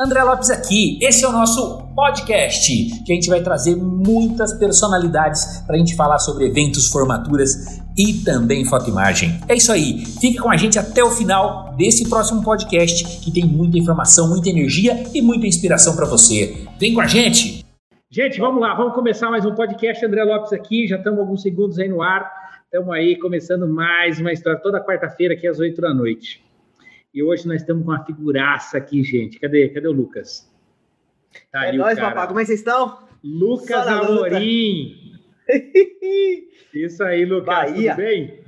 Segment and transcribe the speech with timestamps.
[0.00, 2.72] André Lopes aqui, esse é o nosso podcast,
[3.04, 8.22] que a gente vai trazer muitas personalidades para a gente falar sobre eventos, formaturas e
[8.24, 9.40] também fotoimagem.
[9.48, 13.44] É isso aí, fique com a gente até o final desse próximo podcast, que tem
[13.44, 16.64] muita informação, muita energia e muita inspiração para você.
[16.78, 17.66] Vem com a gente!
[18.08, 20.06] Gente, vamos lá, vamos começar mais um podcast.
[20.06, 22.30] André Lopes aqui, já estamos alguns segundos aí no ar.
[22.66, 26.46] Estamos aí começando mais uma história toda quarta-feira aqui às 8 da noite.
[27.12, 29.40] E hoje nós estamos com uma figuraça aqui, gente.
[29.40, 29.68] Cadê?
[29.70, 30.52] Cadê o Lucas?
[31.50, 32.26] Tá é nóis, papai.
[32.26, 32.98] Como é que vocês estão?
[33.24, 35.14] Lucas Amorim.
[36.74, 37.46] Isso aí, Lucas.
[37.46, 37.94] Bahia.
[37.94, 38.40] Tudo bem?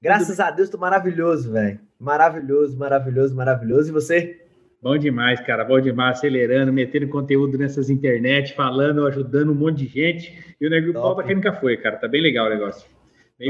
[0.00, 0.46] Graças tudo...
[0.46, 1.80] a Deus, tô maravilhoso, velho.
[1.98, 3.88] Maravilhoso, maravilhoso, maravilhoso.
[3.88, 4.42] E você?
[4.82, 5.64] Bom demais, cara.
[5.64, 6.18] Bom demais.
[6.18, 10.54] Acelerando, metendo conteúdo nessas internet, falando, ajudando um monte de gente.
[10.60, 11.96] E o Negro tá quem nunca foi, cara.
[11.96, 12.86] Tá bem legal o negócio.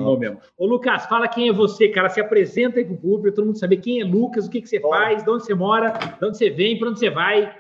[0.01, 0.41] Bom mesmo.
[0.57, 2.09] Ô, Lucas, fala quem é você, cara.
[2.09, 4.79] Se apresenta aí pro público, todo mundo saber quem é Lucas, o que, que você
[4.79, 5.07] Bora.
[5.07, 7.55] faz, de onde você mora, de onde você vem, para onde você vai.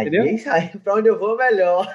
[0.00, 0.24] Entendeu?
[0.52, 1.92] Aí, para onde eu vou, melhor.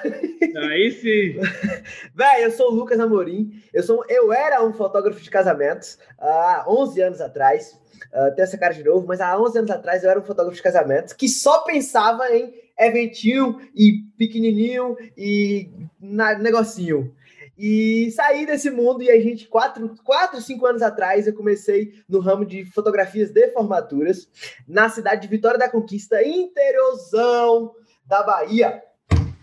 [0.56, 1.40] Aí sim.
[2.14, 3.50] Véi, eu sou o Lucas Amorim.
[3.72, 7.80] Eu, sou, eu era um fotógrafo de casamentos há 11 anos atrás.
[8.12, 10.56] Uh, tenho essa cara de novo, mas há 11 anos atrás eu era um fotógrafo
[10.56, 17.14] de casamentos que só pensava em eventinho e pequenininho e na, negocinho.
[17.56, 22.18] E saí desse mundo e a gente, quatro, quatro, cinco anos atrás, eu comecei no
[22.18, 24.28] ramo de fotografias de formaturas
[24.66, 27.72] na cidade de Vitória da Conquista, interiorzão
[28.04, 28.82] da Bahia.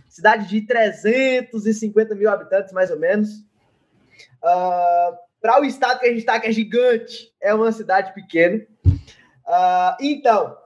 [0.09, 3.29] Cidade de 350 mil habitantes, mais ou menos.
[4.43, 8.13] Uh, ah, Para o estado que a gente está, que é gigante, é uma cidade
[8.13, 8.61] pequena.
[8.85, 10.57] Uh, então,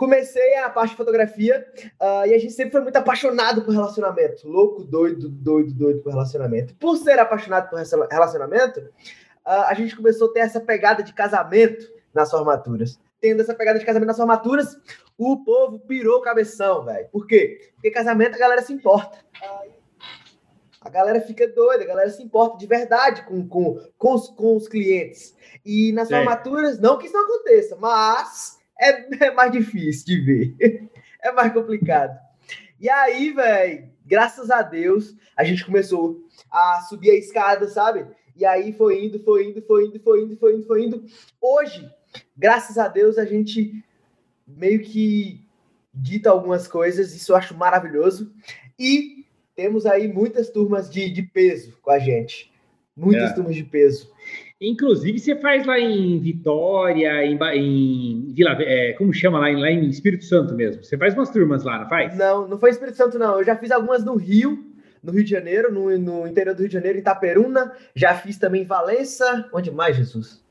[0.00, 1.62] comecei a parte de fotografia
[2.00, 4.48] uh, e a gente sempre foi muito apaixonado por relacionamento.
[4.48, 6.74] Louco, doido, doido, doido por relacionamento.
[6.76, 7.78] Por ser apaixonado por
[8.10, 12.98] relacionamento, uh, a gente começou a ter essa pegada de casamento nas formaturas.
[13.20, 14.74] Tendo essa pegada de casamento nas formaturas,
[15.18, 17.06] o povo pirou o cabeção, velho.
[17.12, 17.70] Por quê?
[17.74, 19.18] Porque casamento a galera se importa.
[20.80, 24.56] A galera fica doida, a galera se importa de verdade com, com, com, os, com
[24.56, 25.36] os clientes.
[25.62, 26.14] E nas Sim.
[26.14, 30.90] formaturas, não que isso não aconteça, mas é, é mais difícil de ver.
[31.22, 32.18] É mais complicado.
[32.80, 38.06] E aí, velho, graças a Deus, a gente começou a subir a escada, sabe?
[38.34, 41.04] E aí foi indo, foi indo, foi indo, foi indo, foi indo, foi indo.
[41.38, 41.86] Hoje,
[42.34, 43.84] graças a Deus, a gente
[44.46, 45.44] meio que
[45.92, 48.32] dita algumas coisas, isso eu acho maravilhoso.
[48.78, 52.50] E temos aí muitas turmas de, de peso com a gente.
[52.96, 53.34] Muitas é.
[53.34, 54.10] turmas de peso.
[54.60, 59.88] Inclusive, você faz lá em Vitória, em, em Vila, é, como chama lá, lá em
[59.88, 60.84] Espírito Santo mesmo.
[60.84, 62.14] Você faz umas turmas lá, não faz?
[62.14, 63.38] Não, não foi Espírito Santo, não.
[63.38, 64.62] Eu já fiz algumas no Rio,
[65.02, 67.72] no Rio de Janeiro, no, no interior do Rio de Janeiro, em Itaperuna.
[67.94, 69.48] Já fiz também em Valença.
[69.50, 70.44] Onde mais, Jesus?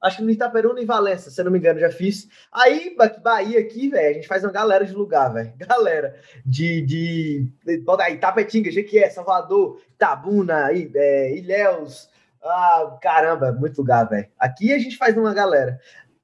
[0.00, 2.28] Acho que no Itaperuna e Valença, se eu não me engano, já fiz.
[2.52, 5.52] Aí, Bahia aqui, velho, a gente faz uma galera de lugar, velho.
[5.58, 7.78] Galera de, de, de.
[7.78, 12.08] Bota aí, Tapetinga, Jequié, Salvador, Itabuna, é, Ilhéus,
[12.48, 14.28] ah, caramba, muito lugar, velho.
[14.38, 15.78] Aqui a gente faz uma galera.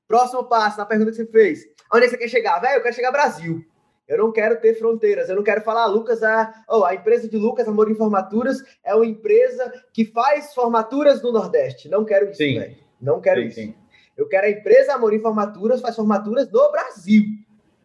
[0.06, 1.64] Próximo passo, na pergunta que você fez.
[1.92, 2.58] Onde é que você quer chegar?
[2.60, 3.64] Velho, eu quero chegar ao Brasil.
[4.06, 5.28] Eu não quero ter fronteiras.
[5.28, 8.94] Eu não quero falar, Lucas, a, oh, a empresa de Lucas Amor em Formaturas é
[8.94, 11.88] uma empresa que faz formaturas no Nordeste.
[11.88, 12.76] Não quero isso, velho.
[13.00, 13.60] Não quero sim, isso.
[13.60, 13.74] Sim.
[14.16, 17.24] Eu quero a empresa Amor em Formaturas faz formaturas no Brasil.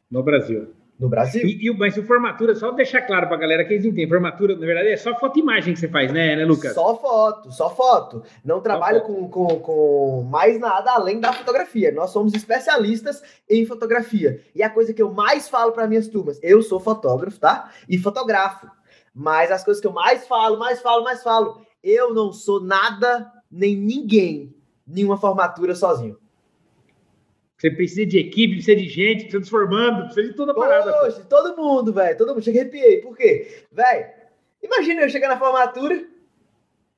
[0.09, 1.45] No Brasil no Brasil.
[1.45, 4.55] E, e, mas o formatura, só deixar claro para a galera que eles entendem, formatura,
[4.55, 6.73] na verdade, é só foto e imagem que você faz, né, né Lucas?
[6.73, 8.23] Só foto, só foto.
[8.43, 9.01] Não trabalho.
[9.01, 11.91] Com, com, com mais nada além da fotografia.
[11.91, 14.41] Nós somos especialistas em fotografia.
[14.55, 17.69] E a coisa que eu mais falo para minhas turmas, eu sou fotógrafo, tá?
[17.87, 18.67] E fotografo.
[19.13, 23.31] Mas as coisas que eu mais falo, mais falo, mais falo, eu não sou nada
[23.49, 26.17] nem ninguém, nenhuma formatura sozinho.
[27.57, 30.93] Você precisa de equipe, precisa de gente, precisa de formando, precisa de toda a parada.
[30.93, 32.17] Poxa, todo mundo, velho.
[32.17, 32.43] Todo mundo.
[32.43, 33.01] Chega arrepiei.
[33.01, 33.63] Por quê?
[33.71, 34.05] Velho,
[34.61, 36.05] imagina eu chegar na formatura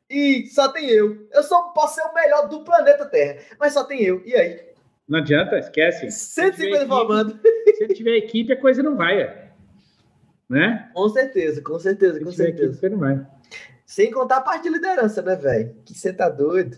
[0.09, 1.28] e só tem eu.
[1.31, 4.22] Eu só posso ser o melhor do planeta Terra, mas só tem eu.
[4.25, 4.59] E aí?
[5.08, 6.12] Não adianta, esquece.
[6.12, 7.40] 150 formando.
[7.78, 9.22] Se tiver equipe, a coisa não vai.
[9.22, 9.50] É.
[10.50, 10.90] Né?
[10.94, 12.73] Com certeza, com certeza, se com certeza.
[12.73, 13.26] Equipe, não vai.
[13.85, 15.76] Sem contar a parte de liderança, né, velho?
[15.85, 16.78] Que você tá doido.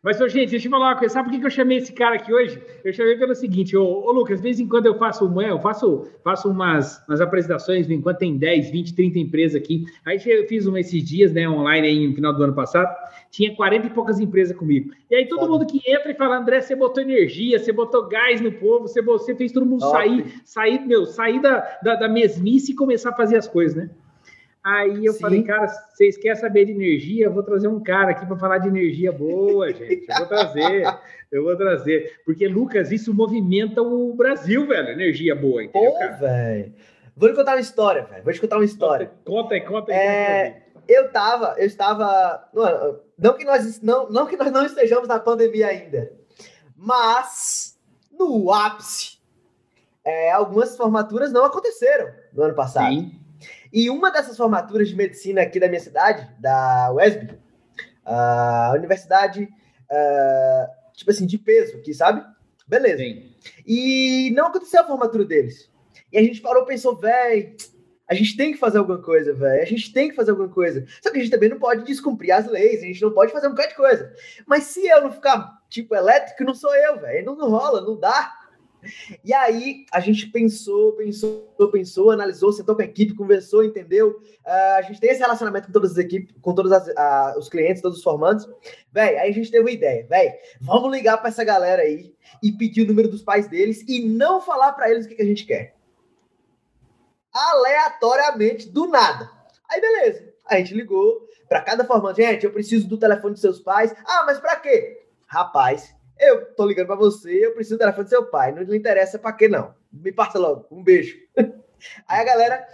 [0.00, 1.12] Mas, gente, deixa eu falar uma coisa.
[1.12, 2.62] Sabe por que eu chamei esse cara aqui hoje?
[2.84, 6.06] Eu chamei pelo seguinte, ô, ô Lucas, de vez em quando eu faço, eu faço,
[6.22, 9.84] faço umas, umas apresentações, enquanto tem 10, 20, 30 empresas aqui.
[10.06, 12.94] Aí eu fiz uma esses dias, né, online aí no final do ano passado.
[13.28, 14.92] Tinha 40 e poucas empresas comigo.
[15.10, 18.40] E aí todo mundo que entra e fala, André, você botou energia, você botou gás
[18.40, 22.70] no povo, você, você fez todo mundo sair, sair, meu, sair da, da, da mesmice
[22.70, 23.90] e começar a fazer as coisas, né?
[24.62, 25.20] Aí eu Sim.
[25.20, 27.26] falei, cara, vocês querem saber de energia?
[27.26, 30.06] Eu vou trazer um cara aqui para falar de energia boa, gente.
[30.08, 30.98] Eu vou trazer,
[31.30, 32.20] eu vou trazer.
[32.24, 34.90] Porque, Lucas, isso movimenta o Brasil, velho.
[34.90, 36.74] Energia boa, entendeu, Pô, velho.
[37.16, 38.22] Vou te contar uma história, velho.
[38.22, 39.10] Vou te contar uma história.
[39.24, 39.98] Conta aí, conta aí.
[39.98, 42.48] É, eu tava, eu estava.
[42.52, 46.12] Não, não, que nós, não, não que nós não estejamos na pandemia ainda,
[46.76, 47.78] mas
[48.10, 49.18] no ápice,
[50.04, 52.88] é, algumas formaturas não aconteceram no ano passado.
[52.88, 53.18] Sim.
[53.72, 57.38] E uma dessas formaturas de medicina aqui da minha cidade, da UESB,
[58.04, 62.24] a universidade, uh, tipo assim, de peso aqui, sabe?
[62.66, 62.98] Beleza.
[62.98, 63.32] Sim.
[63.66, 65.70] E não aconteceu a formatura deles.
[66.12, 67.54] E a gente parou e pensou, velho,
[68.08, 69.62] a gente tem que fazer alguma coisa, velho.
[69.62, 70.86] A gente tem que fazer alguma coisa.
[71.02, 73.48] Só que a gente também não pode descumprir as leis, a gente não pode fazer
[73.48, 74.14] um bocado de coisa.
[74.46, 77.26] Mas se eu não ficar, tipo, elétrico, não sou eu, velho.
[77.26, 78.37] Não, não rola, não dá.
[79.24, 84.20] E aí a gente pensou, pensou, pensou, analisou, sentou com a equipe, conversou, entendeu?
[84.46, 87.48] Uh, a gente tem esse relacionamento com todas as equipes, com todos as, uh, os
[87.48, 88.48] clientes, todos os formandos.
[88.92, 92.52] Véi, aí a gente teve uma ideia, véi, vamos ligar para essa galera aí e
[92.52, 95.26] pedir o número dos pais deles e não falar para eles o que, que a
[95.26, 95.74] gente quer.
[97.32, 99.30] Aleatoriamente, do nada.
[99.70, 103.58] Aí beleza, a gente ligou para cada formando, gente, eu preciso do telefone dos seus
[103.58, 103.94] pais.
[104.04, 105.02] Ah, mas para quê?
[105.26, 108.52] Rapaz, eu tô ligando para você, eu preciso do telefone do seu pai.
[108.52, 109.74] Não lhe interessa para quê, não.
[109.92, 110.66] Me passa logo.
[110.70, 111.16] Um beijo.
[112.08, 112.66] Aí a galera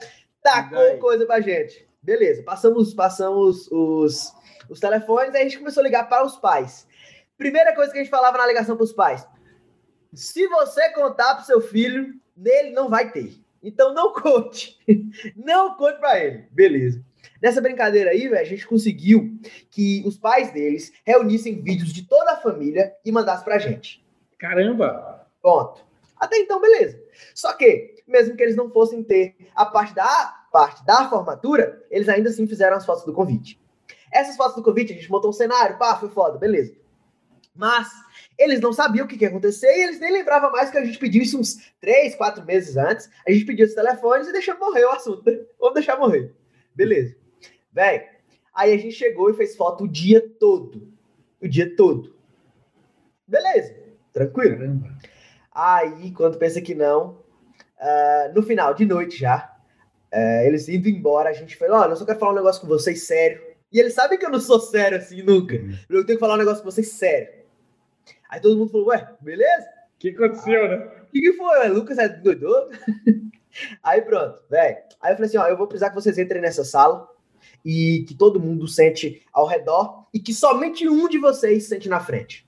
[0.43, 1.89] tacou coisa pra gente.
[2.03, 4.33] Beleza, passamos, passamos os,
[4.69, 6.87] os telefones, aí a gente começou a ligar para os pais.
[7.39, 9.27] Primeira coisa que a gente falava na ligação para os pais:
[10.13, 13.43] se você contar pro seu filho, nele não vai ter.
[13.63, 14.79] Então não conte.
[15.35, 16.47] Não conte para ele.
[16.51, 17.03] Beleza.
[17.45, 19.39] Nessa brincadeira aí, véio, a gente conseguiu
[19.71, 24.03] que os pais deles reunissem vídeos de toda a família e mandassem pra gente.
[24.39, 25.29] Caramba!
[25.43, 25.85] Ponto.
[26.17, 26.99] Até então, beleza.
[27.35, 32.09] Só que, mesmo que eles não fossem ter a parte da parte da formatura, eles
[32.09, 33.61] ainda assim fizeram as fotos do convite.
[34.11, 36.75] Essas fotos do convite, a gente montou um cenário, pá, foi foda, beleza.
[37.55, 37.91] Mas
[38.39, 40.99] eles não sabiam o que, ia acontecer e eles nem lembravam mais que a gente
[40.99, 43.11] pediu isso uns três, quatro meses antes.
[43.29, 45.25] A gente pediu os telefones e deixou morrer o assunto.
[45.61, 46.33] Vamos deixar morrer.
[46.75, 47.23] Beleza.
[47.75, 48.05] Velho,
[48.55, 50.89] aí a gente chegou e fez foto o dia todo.
[51.43, 52.15] O dia todo.
[53.27, 53.75] Beleza,
[54.13, 54.59] tranquilo.
[54.59, 54.95] Caramba.
[55.53, 57.19] Aí, quando pensa que não,
[57.81, 59.53] uh, no final de noite já,
[60.13, 62.69] uh, eles indo embora, a gente falou: Olha, eu só quero falar um negócio com
[62.69, 63.43] vocês sério.
[63.73, 65.57] E eles sabem que eu não sou sério assim nunca.
[65.57, 65.77] Uhum.
[65.91, 67.29] Eu tenho que falar um negócio com vocês sério.
[68.31, 69.67] Aí todo mundo falou: Ué, beleza?
[69.97, 70.77] O que aconteceu, né?
[70.77, 71.59] O que, que foi?
[71.59, 71.69] Ué?
[71.69, 72.21] Lucas é?
[73.83, 74.77] Aí pronto, velho.
[75.01, 77.14] Aí eu falei assim: Ó, eu vou precisar que vocês entrem nessa sala
[77.65, 82.01] e que todo mundo sente ao redor e que somente um de vocês sente na
[82.01, 82.47] frente.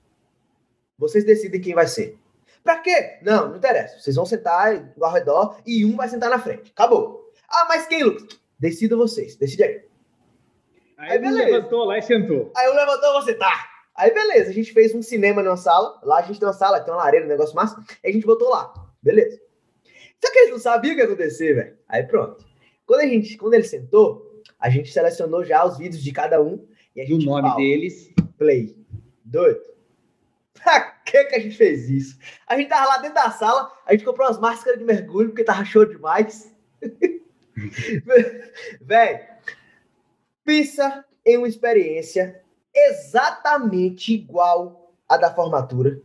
[0.97, 2.17] Vocês decidem quem vai ser.
[2.63, 3.19] Pra quê?
[3.21, 3.99] Não, não interessa.
[3.99, 6.71] Vocês vão sentar ao redor e um vai sentar na frente.
[6.71, 7.31] Acabou.
[7.47, 8.39] Ah, mas quem, Lucas?
[8.59, 9.35] Decida vocês.
[9.35, 9.81] Decide aí.
[10.97, 11.45] Aí, aí beleza.
[11.45, 12.51] levantou lá e sentou.
[12.55, 13.69] Aí eu levantou, você tá.
[13.95, 15.99] Aí beleza, a gente fez um cinema numa sala.
[16.03, 17.77] Lá a gente tem uma sala, tem uma lareira, um negócio massa.
[18.03, 18.73] Aí a gente botou lá.
[19.01, 19.39] Beleza.
[20.23, 21.77] Só que eles não sabiam o que ia acontecer, velho.
[21.87, 22.45] Aí pronto.
[22.85, 24.26] Quando, a gente, quando ele sentou,
[24.59, 26.67] a gente selecionou já os vídeos de cada um.
[26.95, 28.11] E, a gente, o nome deles.
[28.37, 28.75] Play.
[29.23, 29.61] Doido.
[30.53, 32.17] Pra que, que a gente fez isso?
[32.47, 35.43] A gente tava lá dentro da sala, a gente comprou as máscaras de mergulho, porque
[35.43, 36.51] tava show demais.
[38.81, 39.27] Véi,
[40.43, 42.41] pensa em uma experiência
[42.73, 45.99] exatamente igual à da formatura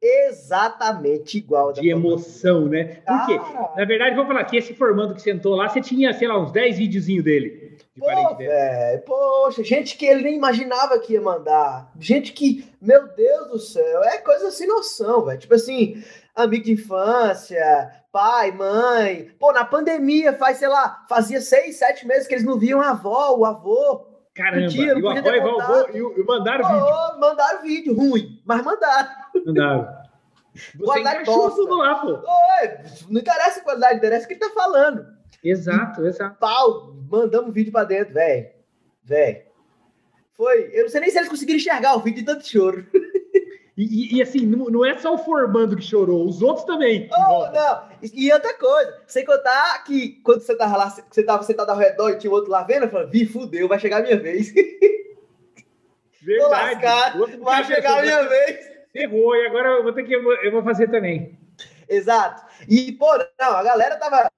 [0.00, 1.72] exatamente igual.
[1.72, 3.02] De emoção, né?
[3.06, 3.40] Por quê?
[3.76, 6.52] Na verdade, vou falar que esse formando que sentou lá, você tinha, sei lá, uns
[6.52, 7.76] 10 videozinhos dele.
[7.94, 11.90] De Pô, véio, poxa, gente que ele nem imaginava que ia mandar.
[11.98, 15.38] Gente que, meu Deus do céu, é coisa sem noção, velho.
[15.38, 16.02] Tipo assim,
[16.34, 19.30] amigo de infância, pai, mãe.
[19.38, 22.90] Pô, na pandemia faz, sei lá, fazia seis, sete meses que eles não viam a
[22.90, 24.06] avó, o avô.
[24.34, 27.20] Caramba, dia, e o avó e o avô e, mandaram oh, vídeo.
[27.20, 29.08] Mandaram vídeo, ruim, mas mandaram.
[29.46, 29.98] Mandaram.
[30.76, 32.12] Você encaixou tudo lá, pô.
[32.12, 32.68] Oi,
[33.08, 35.06] não interessa a qualidade, interessa o que ele tá falando.
[35.42, 36.36] Exato, e, exato.
[36.38, 38.48] Pau, mandamos vídeo pra dentro, velho.
[39.04, 39.42] Velho.
[40.36, 40.70] Foi.
[40.72, 42.86] Eu não sei nem se eles conseguiram enxergar o vídeo de tanto choro.
[43.80, 47.08] E, e, assim, não, não, é só o formando que chorou, os outros também.
[47.16, 47.88] Oh, não.
[48.02, 51.76] E, e, outra coisa, sem contar que quando você tava lá, você tava sentado ao
[51.76, 54.52] redor e tinha outro lá vendo, eu falei, vi, fudeu, vai chegar a minha vez.
[56.20, 56.80] Verdade.
[56.82, 58.77] Tô lascado, vai chegar a minha vez.
[59.02, 61.38] Errou, e agora eu vou ter que eu vou fazer também.
[61.88, 62.44] Exato.
[62.68, 63.06] E, pô,
[63.38, 64.30] não, a galera tava.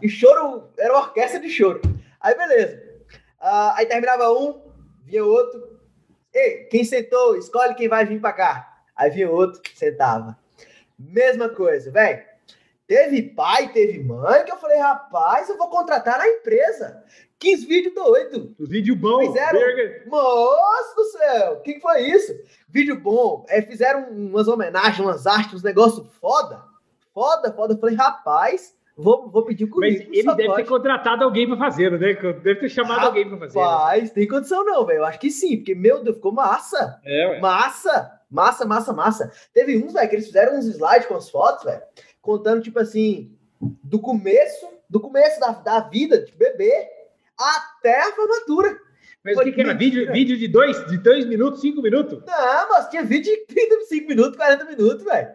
[0.00, 1.80] E choro, era uma orquestra de choro.
[2.20, 2.82] Aí, beleza.
[3.40, 4.62] Uh, aí terminava um,
[5.04, 5.76] vinha outro,
[6.36, 8.82] Ei, quem sentou, escolhe quem vai vir para cá.
[8.94, 10.38] Aí vinha outro, sentava.
[10.98, 12.22] Mesma coisa, velho.
[12.86, 17.02] Teve pai, teve mãe, que eu falei, rapaz, eu vou contratar na empresa.
[17.38, 18.54] 15 vídeos doido.
[18.58, 19.26] Os vídeos bons.
[19.26, 19.60] Fizeram...
[20.06, 22.32] Moço do céu, o que foi isso?
[22.68, 23.44] Vídeo bom.
[23.48, 26.62] É, fizeram umas homenagens, umas artes, uns negócios foda.
[27.12, 27.74] Foda, foda.
[27.74, 30.04] Eu falei, rapaz, vou, vou pedir comigo.
[30.08, 30.62] Mas ele deve pode.
[30.62, 31.98] ter contratado alguém para fazer, né?
[31.98, 33.58] Deve ter chamado rapaz, alguém para fazer.
[33.58, 34.10] Rapaz, né?
[34.14, 34.98] tem condição não, velho.
[34.98, 37.00] Eu acho que sim, porque, meu Deus, ficou massa.
[37.04, 37.40] É, ué.
[37.40, 38.12] Massa.
[38.30, 39.32] Massa, massa, massa.
[39.52, 41.82] Teve uns, velho, que eles fizeram uns slides com as fotos, velho,
[42.20, 46.95] contando, tipo assim, do começo, do começo da, da vida de bebê
[47.38, 48.78] até a formatura.
[49.24, 49.74] Mas o que, que era?
[49.74, 52.22] Vídeo, vídeo de dois, de dois minutos, cinco minutos?
[52.24, 55.28] Não, mas tinha vídeo de 35 minutos, 40 minutos, velho.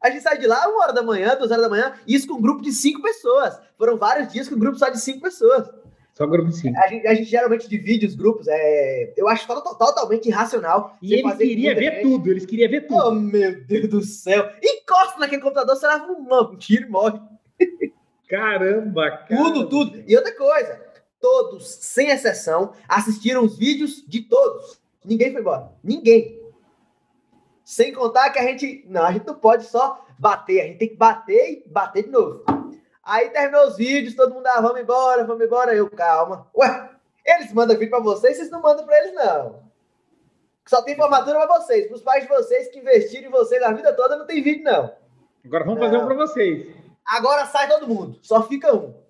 [0.00, 2.34] A gente sai de lá uma hora da manhã, duas horas da manhã, isso com
[2.34, 3.58] um grupo de cinco pessoas.
[3.76, 5.68] Foram vários dias com um grupo só de cinco pessoas.
[6.14, 6.78] Só grupo de cinco.
[6.78, 8.46] A gente, a gente geralmente divide os grupos.
[8.48, 10.96] É, eu acho totalmente irracional.
[11.02, 12.02] E eles queriam ver gente.
[12.02, 13.08] tudo, eles queriam ver tudo.
[13.08, 14.48] Oh, meu Deus do céu.
[14.62, 17.18] Encosta naquele computador, você leva um, um tiro e morre.
[18.30, 19.42] Caramba, cara.
[19.42, 20.04] Tudo, tudo.
[20.06, 20.85] E outra coisa,
[21.20, 24.80] todos, sem exceção, assistiram os vídeos de todos.
[25.04, 25.72] Ninguém foi embora.
[25.82, 26.40] Ninguém.
[27.64, 28.84] Sem contar que a gente.
[28.88, 32.10] Não, a gente não pode só bater, a gente tem que bater e bater de
[32.10, 32.44] novo.
[33.02, 35.74] Aí terminou os vídeos, todo mundo, ah, vamos embora, vamos embora.
[35.74, 36.48] Eu, calma.
[36.56, 36.90] Ué,
[37.24, 39.64] eles mandam vídeo pra vocês, vocês não mandam pra eles, não.
[40.66, 41.86] Só tem formatura pra vocês.
[41.86, 44.92] Pros pais de vocês que investiram em vocês a vida toda, não tem vídeo, não.
[45.44, 45.86] Agora vamos não.
[45.86, 46.74] fazer um pra vocês.
[47.06, 49.05] Agora sai todo mundo, só fica um.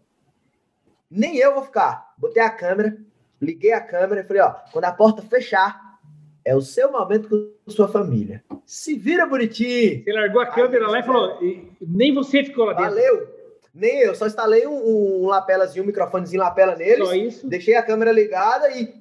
[1.11, 2.15] Nem eu vou ficar.
[2.19, 2.97] Botei a câmera,
[3.41, 5.99] liguei a câmera e falei, ó, quando a porta fechar,
[6.45, 8.43] é o seu momento com sua família.
[8.65, 10.05] Se vira bonitinho.
[10.05, 11.39] Você largou a câmera lá e falou,
[11.81, 12.91] nem você ficou lá dentro.
[12.91, 13.37] Valeu.
[13.75, 17.07] Nem eu, só instalei um, um lapelazinho, um microfonezinho lapela neles.
[17.07, 17.47] Só isso?
[17.47, 18.95] Deixei a câmera ligada e.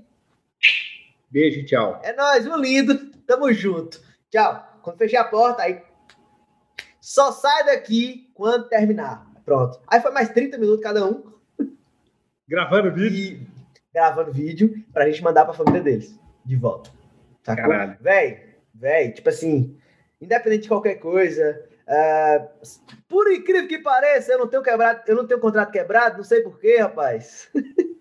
[1.29, 2.01] Beijo, tchau.
[2.03, 2.97] É nóis, um lindo.
[3.25, 4.01] Tamo junto.
[4.29, 4.79] Tchau.
[4.81, 5.81] Quando fechei a porta, aí.
[7.00, 9.25] Só sai daqui quando terminar.
[9.45, 9.79] Pronto.
[9.88, 11.35] Aí foi mais 30 minutos cada um.
[12.47, 13.17] Gravando vídeo?
[13.17, 13.47] E...
[13.93, 16.19] Gravando vídeo pra gente mandar pra família deles.
[16.45, 16.89] De volta.
[17.43, 17.97] Tá Caralho.
[18.01, 19.77] Véi, véi, tipo assim,
[20.19, 22.49] independente de qualquer coisa, Uh,
[23.07, 26.41] por incrível que pareça, eu não tenho quebrado, eu não tenho contrato quebrado, não sei
[26.41, 27.49] porquê, rapaz.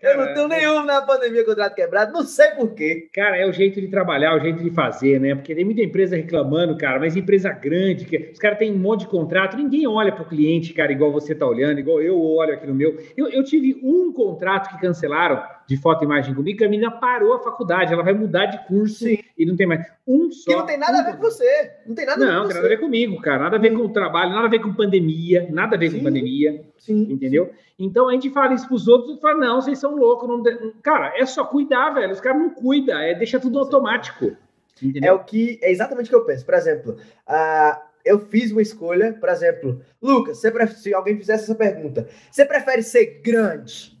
[0.00, 3.08] eu não tenho nenhum na pandemia contrato quebrado, não sei porquê.
[3.12, 5.34] Cara, é o jeito de trabalhar, o jeito de fazer, né?
[5.34, 9.00] Porque tem muita empresa reclamando, cara, mas empresa grande, que os caras têm um monte
[9.00, 12.54] de contrato, ninguém olha para o cliente, cara, igual você tá olhando, igual eu olho
[12.54, 12.96] aqui no meu.
[13.16, 16.90] Eu, eu tive um contrato que cancelaram de foto e imagem comigo, que a menina
[16.90, 19.18] parou a faculdade, ela vai mudar de curso Sim.
[19.36, 20.50] e não tem mais um só.
[20.50, 21.72] Que não tem nada um a ver com você.
[21.86, 23.42] Não tem nada não, a ver com Não, tem nada a ver comigo, cara.
[23.42, 25.98] Nada a ver com o trabalho, nada a ver com pandemia, nada a ver Sim.
[25.98, 26.64] com pandemia.
[26.78, 27.12] Sim.
[27.12, 27.52] Entendeu?
[27.78, 30.26] Então a gente fala isso pros outros e fala: não, vocês são loucos.
[30.26, 30.42] Não...
[30.82, 32.14] Cara, é só cuidar, velho.
[32.14, 34.34] Os caras não cuidam, é deixa tudo automático.
[34.82, 35.10] Entendeu?
[35.10, 36.46] É o que é exatamente o que eu penso.
[36.46, 36.92] Por exemplo,
[37.28, 42.82] uh, eu fiz uma escolha, por exemplo, Lucas, se alguém fizesse essa pergunta, você prefere
[42.82, 43.97] ser grande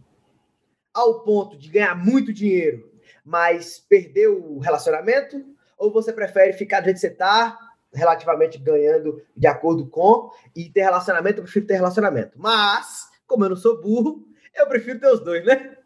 [0.98, 2.90] ao ponto de ganhar muito dinheiro,
[3.24, 5.44] mas perder o relacionamento?
[5.76, 7.56] Ou você prefere ficar do jeito que você está,
[7.92, 11.38] relativamente ganhando de acordo com, e ter relacionamento?
[11.38, 12.32] Eu prefiro ter relacionamento.
[12.36, 15.76] Mas, como eu não sou burro, eu prefiro ter os dois, né?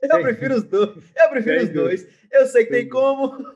[0.00, 1.04] Eu prefiro os dois.
[1.16, 2.06] Eu prefiro os dois.
[2.30, 3.54] Eu sei que tem como.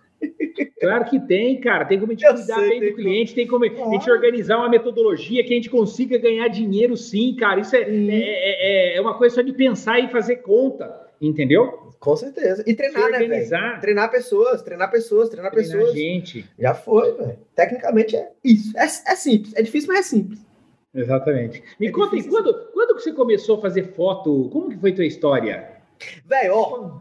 [0.80, 1.84] Claro que tem, cara.
[1.84, 4.58] Tem como a gente eu cuidar sei, bem do cliente, tem como a gente organizar
[4.58, 7.60] uma metodologia que a gente consiga ganhar dinheiro, sim, cara.
[7.60, 11.88] Isso é, é, é, é, uma coisa só de pensar e fazer conta, entendeu?
[11.98, 12.62] Com certeza.
[12.66, 13.80] E treinar, né, velho?
[13.80, 15.94] Treinar pessoas, treinar pessoas, treinar, treinar pessoas.
[15.94, 16.48] gente.
[16.58, 17.38] Já foi, velho.
[17.56, 18.76] Tecnicamente é isso.
[18.78, 19.52] É, é, simples.
[19.56, 20.46] É difícil, mas é simples.
[20.94, 21.62] Exatamente.
[21.78, 24.48] Me é conta aí, quando, quando que você começou a fazer foto?
[24.52, 25.76] Como que foi tua história?
[26.24, 27.00] Velho, ó,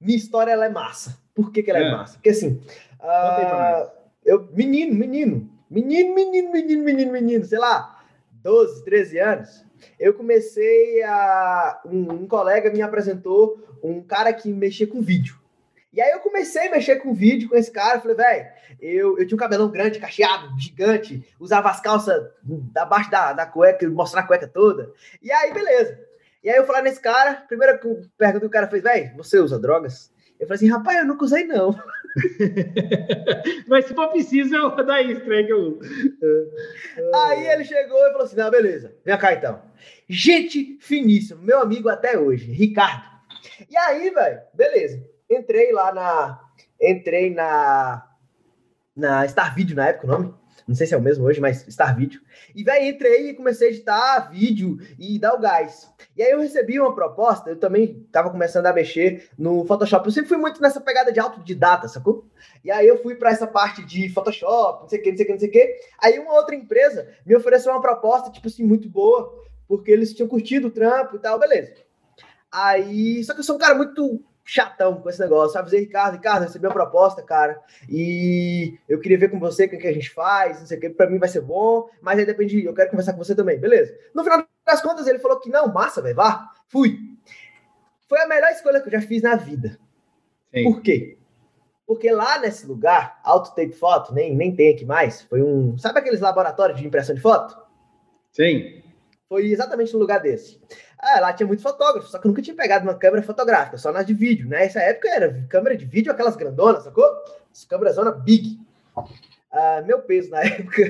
[0.00, 1.18] minha história ela é massa.
[1.38, 2.14] Por que, que ela é, é massa?
[2.14, 2.60] Porque assim,
[3.00, 3.88] uh,
[4.24, 8.02] eu, menino, menino, menino, menino, menino, menino, menino, sei lá,
[8.42, 9.64] 12, 13 anos,
[10.00, 11.80] eu comecei a.
[11.84, 15.38] Um, um colega me apresentou um cara que mexia com vídeo.
[15.92, 18.46] E aí eu comecei a mexer com vídeo com esse cara, falei, velho,
[18.80, 22.20] eu, eu tinha um cabelão grande, cacheado, gigante, usava as calças
[22.76, 24.92] abaixo da, da cueca, mostrando a cueca toda.
[25.22, 26.00] E aí, beleza.
[26.42, 27.78] E aí eu falei nesse cara, primeira
[28.18, 30.10] pergunta que o cara fez, velho, você usa drogas?
[30.38, 31.74] Eu falei assim, rapaz, eu nunca usei, não.
[33.66, 35.80] Mas se for preciso, eu vou dar isso, que eu
[37.14, 39.60] Aí ele chegou e falou assim: não, beleza, vem cá então.
[40.08, 43.06] Gente finíssimo, meu amigo até hoje, Ricardo.
[43.68, 45.04] E aí, velho, beleza.
[45.30, 46.40] Entrei lá na.
[46.80, 48.04] Entrei na.
[48.96, 50.34] Na Star Video na época, o nome.
[50.68, 52.20] Não sei se é o mesmo hoje, mas Star Video.
[52.54, 55.90] E, velho, entrei e comecei a editar vídeo e dar o gás.
[56.14, 60.06] E aí eu recebi uma proposta, eu também tava começando a mexer no Photoshop.
[60.06, 62.26] Eu sempre fui muito nessa pegada de autodidata, sacou?
[62.62, 65.24] E aí eu fui para essa parte de Photoshop, não sei o que, não sei
[65.24, 65.76] o que, não sei o que.
[65.98, 70.28] Aí uma outra empresa me ofereceu uma proposta, tipo assim, muito boa, porque eles tinham
[70.28, 71.72] curtido o trampo e tal, beleza.
[72.52, 75.52] Aí, só que eu sou um cara muito chatão com esse negócio.
[75.52, 79.68] Sabe dizer, Ricardo, Ricardo, recebi uma proposta, cara, e eu queria ver com você o
[79.68, 82.24] que, a gente faz, não sei o que, pra mim vai ser bom, mas aí
[82.24, 83.94] depende, eu quero conversar com você também, beleza.
[84.14, 86.98] No final das contas, ele falou que não, massa, velho, vá, fui.
[88.08, 89.78] Foi a melhor escolha que eu já fiz na vida.
[90.54, 90.64] Sim.
[90.64, 91.18] Por quê?
[91.86, 95.76] Porque lá nesse lugar, Auto Tape Foto, nem, nem tem aqui mais, foi um.
[95.76, 97.54] Sabe aqueles laboratórios de impressão de foto?
[98.32, 98.82] Sim.
[99.28, 100.58] Foi exatamente no lugar desse.
[100.98, 103.92] Ah, lá tinha muitos fotógrafos, só que eu nunca tinha pegado uma câmera fotográfica, só
[103.92, 104.48] nas de vídeo.
[104.48, 104.60] Né?
[104.60, 107.08] Nessa época era câmera de vídeo, aquelas grandonas, sacou?
[107.52, 108.58] As câmeras zona big.
[109.50, 110.82] Ah, meu peso na época.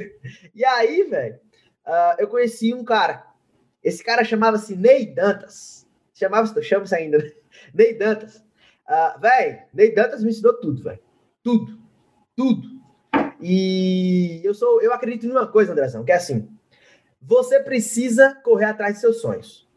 [0.55, 1.39] E aí, velho,
[1.85, 3.27] ah, eu conheci um cara.
[3.85, 5.87] Esse cara chamava-se Ney Dantas.
[6.15, 7.31] Chamava-se, isso ainda, né?
[7.75, 8.43] Ney Dantas.
[8.87, 11.01] Ah, velho, Ney Dantas me ensinou tudo, velho.
[11.43, 11.79] Tudo.
[12.35, 12.79] Tudo.
[13.41, 16.49] E eu sou, eu acredito em uma coisa, Andrezão, que é assim:
[17.21, 19.68] você precisa correr atrás de seus sonhos.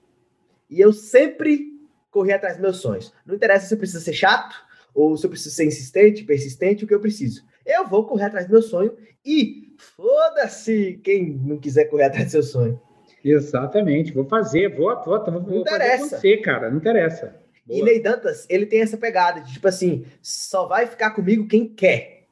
[0.72, 1.70] E eu sempre
[2.10, 3.14] corri atrás dos meus sonhos.
[3.26, 4.56] Não interessa se eu preciso ser chato,
[4.96, 7.44] ou se eu preciso ser insistente, persistente, o que eu preciso.
[7.66, 12.32] Eu vou correr atrás do meu sonho e foda-se quem não quiser correr atrás do
[12.32, 12.82] seu sonho.
[13.24, 16.10] Exatamente, vou fazer, vou, vou, vou, não interessa.
[16.10, 17.36] fazer você, cara, não interessa.
[17.66, 17.80] Boa.
[17.80, 21.68] E Ney Dantas, ele tem essa pegada de tipo assim, só vai ficar comigo quem
[21.68, 22.26] quer.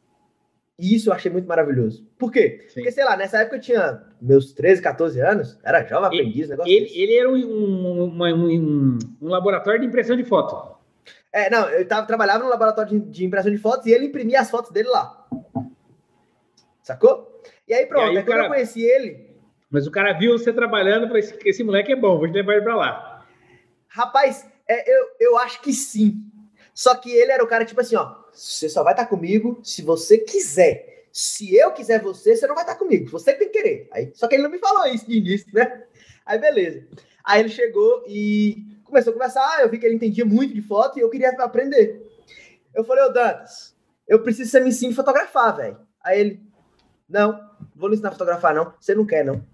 [0.80, 2.08] E isso eu achei muito maravilhoso.
[2.18, 2.66] Por quê?
[2.70, 2.76] Sim.
[2.76, 6.50] Porque, sei lá, nessa época eu tinha meus 13, 14 anos, era jovem aprendiz, ele,
[6.50, 10.78] negócio ele, ele era um, um, um, um, laboratório de impressão de foto.
[11.32, 14.42] É, não, eu tava, trabalhava no laboratório de, de, impressão de fotos e ele imprimia
[14.42, 15.28] as fotos dele lá.
[16.82, 17.42] Sacou?
[17.68, 18.44] E aí pronto, e aí, quando cara...
[18.46, 19.30] eu conheci ele...
[19.70, 22.64] Mas o cara viu você trabalhando, falou, esse, esse moleque é bom, vou levar ele
[22.64, 23.26] pra lá.
[23.88, 26.24] Rapaz, é, eu, eu acho que sim.
[26.74, 29.82] Só que ele era o cara, tipo assim, ó, você só vai estar comigo se
[29.82, 30.99] você quiser.
[31.12, 33.10] Se eu quiser você, você não vai estar comigo.
[33.10, 33.88] Você tem que querer.
[33.92, 35.84] Aí, só que ele não me falou isso de início, né?
[36.26, 36.88] Aí, beleza.
[37.24, 39.62] Aí ele chegou e começou a conversar.
[39.62, 42.06] Eu vi que ele entendia muito de foto e eu queria aprender.
[42.74, 43.76] Eu falei, ô Dantas,
[44.08, 45.78] eu preciso que você me ensine a fotografar, velho.
[46.04, 46.44] Aí ele,
[47.08, 47.40] não,
[47.76, 48.74] vou lhe ensinar a fotografar, não.
[48.80, 49.46] Você não quer, não.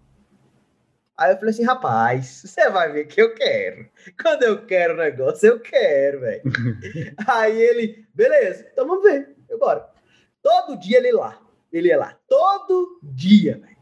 [1.18, 3.88] Aí eu falei assim, rapaz, você vai ver que eu quero.
[4.22, 6.44] Quando eu quero o negócio, eu quero, velho.
[7.26, 9.34] Aí ele, beleza, então vamos ver.
[9.48, 9.90] Eu bora.
[10.42, 11.40] Todo dia ele lá.
[11.76, 12.18] Ele ia lá.
[12.26, 13.76] Todo dia, velho.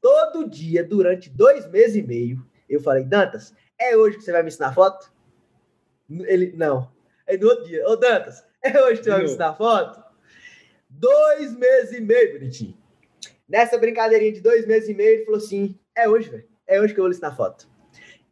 [0.00, 4.42] Todo dia, durante dois meses e meio, eu falei, Dantas, é hoje que você vai
[4.42, 5.12] me ensinar foto?
[6.08, 6.90] Ele, não.
[7.26, 7.86] É no outro dia.
[7.86, 10.02] Ô, Dantas, é hoje que você vai me ensinar foto?
[10.88, 12.78] Dois meses e meio, bonitinho.
[13.46, 16.48] Nessa brincadeirinha de dois meses e meio, ele falou assim: é hoje, velho.
[16.66, 17.68] É hoje que eu vou ensinar foto.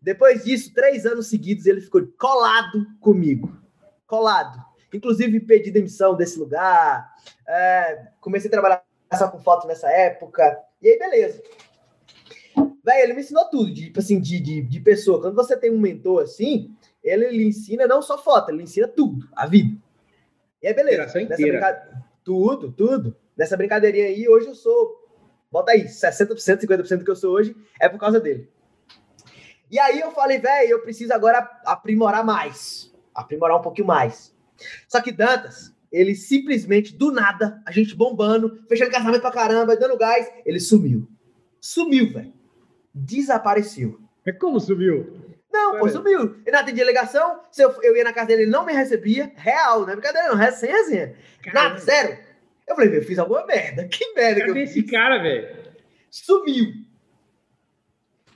[0.00, 3.54] Depois disso, três anos seguidos, ele ficou colado comigo.
[4.06, 4.71] Colado.
[4.92, 7.14] Inclusive, pedi demissão desse lugar.
[7.46, 10.58] É, comecei a trabalhar só com foto nessa época.
[10.80, 11.42] E aí, beleza.
[12.84, 15.20] Véi, ele me ensinou tudo, de, tipo assim, de, de, de pessoa.
[15.20, 19.28] Quando você tem um mentor assim, ele lhe ensina não só foto, ele ensina tudo,
[19.34, 19.76] a vida.
[20.60, 21.02] E aí, beleza.
[21.28, 22.02] Nessa.
[22.24, 23.16] Tudo, tudo.
[23.36, 25.02] Nessa brincadeirinha aí, hoje eu sou
[25.52, 28.48] Bota aí, 60%, 50% do que eu sou hoje é por causa dele.
[29.70, 32.90] E aí eu falei, velho, eu preciso agora aprimorar mais.
[33.14, 34.34] Aprimorar um pouquinho mais.
[34.88, 39.96] Só que Dantas, ele simplesmente, do nada, a gente bombando, fechando casamento pra caramba, dando
[39.96, 41.08] gás, ele sumiu.
[41.60, 42.32] Sumiu, velho.
[42.94, 44.00] Desapareceu.
[44.24, 45.20] É como sumiu?
[45.52, 46.36] Não, pô, sumiu.
[46.46, 49.30] Ele não atendia ligação, se eu, eu ia na casa dele, ele não me recebia.
[49.36, 50.52] Real, não é brincadeira, não.
[50.52, 51.14] Sem resenha.
[51.52, 52.18] Nada, zero.
[52.66, 53.86] Eu falei, eu fiz alguma merda.
[53.92, 54.90] Que merda Cadê que eu esse fiz?
[54.90, 55.56] cara, velho?
[56.10, 56.72] Sumiu.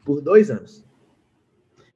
[0.04, 0.84] Por dois anos.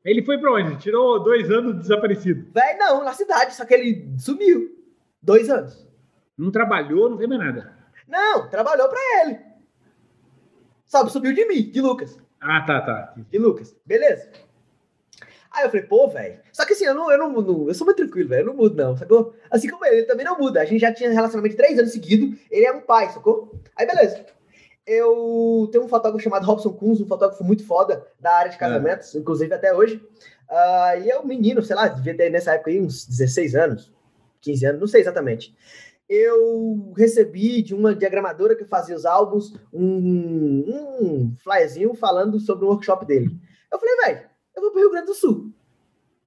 [0.04, 0.76] Ele foi pra onde?
[0.78, 2.50] Tirou dois anos desaparecido.
[2.52, 4.76] Véi, não, na cidade, só que ele sumiu.
[5.22, 5.86] Dois anos.
[6.36, 7.76] Não trabalhou, não fez mais nada.
[8.08, 9.38] Não, trabalhou pra ele.
[10.86, 12.18] Sabe, subiu de mim, de Lucas.
[12.40, 13.14] Ah, tá, tá.
[13.30, 13.76] De Lucas.
[13.84, 14.30] Beleza.
[15.50, 16.40] Aí eu falei, pô, velho.
[16.52, 18.42] Só que assim, eu não, eu não mudo, eu sou muito tranquilo, velho.
[18.42, 19.34] Eu não mudo, não, sacou?
[19.50, 20.60] Assim como ele, ele também não muda.
[20.60, 22.38] A gente já tinha relacionamento de três anos seguidos.
[22.50, 23.52] Ele é um pai, sacou?
[23.76, 24.24] Aí, beleza.
[24.92, 28.58] Eu tenho um fotógrafo chamado Robson Kunz, um fotógrafo muito foda da área de é.
[28.58, 29.18] casamentos, é.
[29.20, 30.02] inclusive até hoje.
[30.50, 33.92] Uh, e é um menino, sei lá, devia ter nessa época aí uns 16 anos,
[34.40, 35.56] 15 anos, não sei exatamente.
[36.08, 42.68] Eu recebi de uma diagramadora que fazia os álbuns um, um flyerzinho falando sobre o
[42.70, 43.30] workshop dele.
[43.72, 45.52] Eu falei, velho, eu vou pro Rio Grande do Sul.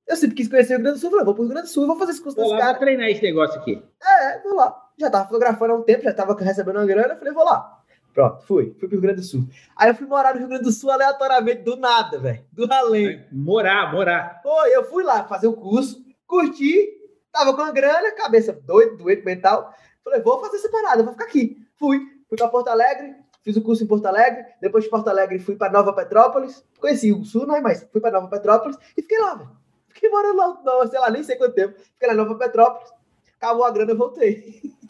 [0.08, 1.72] Eu sempre quis conhecer o Rio Grande do Sul, falei, vou pro Rio Grande do
[1.72, 2.72] Sul, vou fazer esse curso desse cara.
[2.72, 3.84] Vou treinar esse negócio aqui.
[4.02, 4.90] É, vou lá.
[4.98, 7.83] Já tava fotografando há um tempo, já tava recebendo uma grana, falei, vou lá.
[8.14, 8.76] Pronto, fui.
[8.80, 9.48] Fui pro Rio Grande do Sul.
[9.76, 12.46] Aí eu fui morar no Rio Grande do Sul aleatoriamente, do nada, velho.
[12.52, 13.26] Do além.
[13.32, 14.42] Morar, morar.
[14.44, 16.90] Pô, eu fui lá fazer o curso, curti,
[17.32, 19.74] tava com a grana, cabeça doido, doente mental.
[20.04, 21.58] Falei, vou fazer essa parada, vou ficar aqui.
[21.76, 22.00] Fui.
[22.30, 24.46] Fui pra Porto Alegre, fiz o curso em Porto Alegre.
[24.62, 26.64] Depois de Porto Alegre, fui pra Nova Petrópolis.
[26.80, 27.88] Conheci o Sul, não é mais.
[27.92, 29.50] Fui pra Nova Petrópolis e fiquei lá, velho.
[29.90, 31.80] Fiquei morando lá, não, sei lá, nem sei quanto tempo.
[31.80, 32.92] Fiquei lá em Nova Petrópolis.
[33.38, 34.62] Acabou a grana, eu voltei.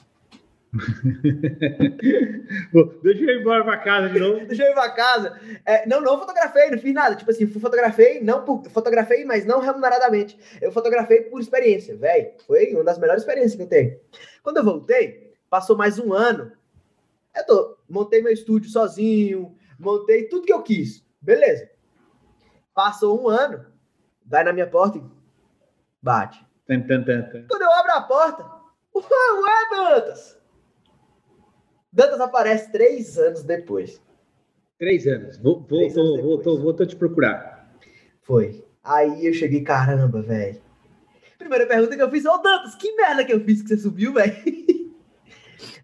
[3.04, 4.46] Deixa eu ir embora pra casa de novo.
[4.48, 5.40] Deixa eu ir pra casa.
[5.66, 7.16] É, não, não fotografei, não fiz nada.
[7.16, 10.38] Tipo assim, fotografei, não por, fotografei, mas não remuneradamente.
[10.60, 12.32] Eu fotografei por experiência, velho.
[12.48, 14.00] Foi uma das melhores experiências que eu tenho.
[14.42, 16.52] Quando eu voltei, passou mais um ano.
[17.36, 21.06] Eu tô, montei meu estúdio sozinho, montei tudo que eu quis.
[21.22, 21.70] Beleza.
[22.74, 23.64] Passou um ano,
[24.26, 25.04] vai na minha porta e
[26.02, 26.44] bate.
[26.68, 28.44] Tum, tum, tum, Quando eu abro a porta,
[28.96, 30.43] ué, Dantas!
[31.94, 34.02] Dantas aparece três anos depois.
[34.80, 35.38] Três anos.
[35.38, 37.72] Vou, três anos voltou, voltou te procurar.
[38.24, 38.66] Foi.
[38.84, 40.60] Aí eu cheguei, caramba, velho.
[41.38, 44.12] Primeira pergunta que eu fiz, ô Dantas, que merda que eu fiz que você subiu,
[44.12, 44.34] velho?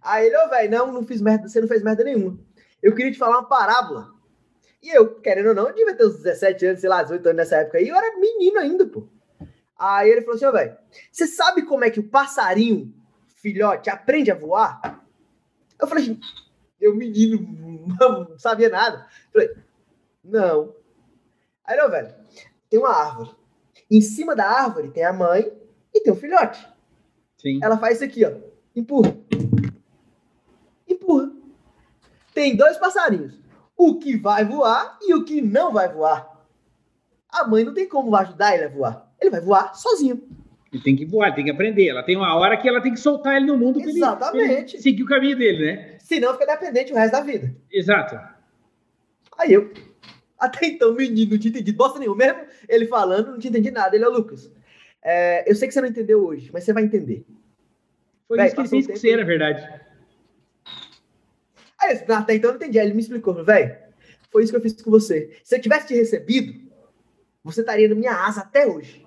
[0.01, 2.39] Aí ele, ô, oh, velho, não, não fiz merda, você não fez merda nenhuma.
[2.81, 4.09] Eu queria te falar uma parábola.
[4.81, 7.37] E eu, querendo ou não, eu devia ter uns 17 anos, sei lá, 18 anos
[7.37, 9.07] nessa época aí, eu era menino ainda, pô.
[9.77, 10.75] Aí ele falou assim, ó, oh, velho,
[11.11, 12.93] você sabe como é que o passarinho,
[13.41, 15.05] filhote, aprende a voar?
[15.79, 16.19] Eu falei assim,
[16.79, 17.39] eu menino,
[17.99, 19.07] não sabia nada.
[19.33, 19.57] Eu falei,
[20.23, 20.75] não.
[21.65, 22.13] Aí oh, velho,
[22.69, 23.31] tem uma árvore.
[23.89, 25.51] Em cima da árvore tem a mãe
[25.93, 26.67] e tem o filhote.
[27.37, 27.59] Sim.
[27.63, 28.31] Ela faz isso aqui, ó,
[28.75, 29.15] empurra.
[30.87, 31.31] Empurra.
[32.33, 33.39] Tem dois passarinhos
[33.79, 36.45] o que vai voar e o que não vai voar.
[37.29, 39.09] A mãe não tem como ajudar ele a voar.
[39.17, 40.21] Ele vai voar sozinho.
[40.71, 41.87] Ele tem que voar, tem que aprender.
[41.87, 43.89] Ela tem uma hora que ela tem que soltar ele no mundo para
[44.33, 45.97] ele, ele, seguir o caminho dele, né?
[45.99, 47.55] Senão fica dependente o resto da vida.
[47.71, 48.19] Exato.
[49.37, 49.71] Aí eu,
[50.37, 52.17] até então, menino, não tinha entendido bosta nenhuma.
[52.17, 53.95] Mesmo ele falando, não tinha entendido nada.
[53.95, 54.51] Ele é o Lucas.
[55.01, 57.25] É, eu sei que você não entendeu hoje, mas você vai entender.
[58.27, 59.81] Foi Véi, isso que ele fez com você, na verdade.
[61.81, 62.77] Aí até então eu não entendi.
[62.77, 63.75] Aí ele me explicou, velho,
[64.29, 65.35] foi isso que eu fiz com você.
[65.43, 66.53] Se eu tivesse te recebido,
[67.43, 69.05] você estaria na minha asa até hoje.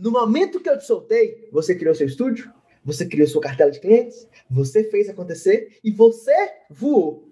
[0.00, 2.52] No momento que eu te soltei, você criou seu estúdio,
[2.84, 7.28] você criou sua cartela de clientes, você fez acontecer e você voou.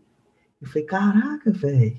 [0.60, 1.96] Eu falei, caraca, velho.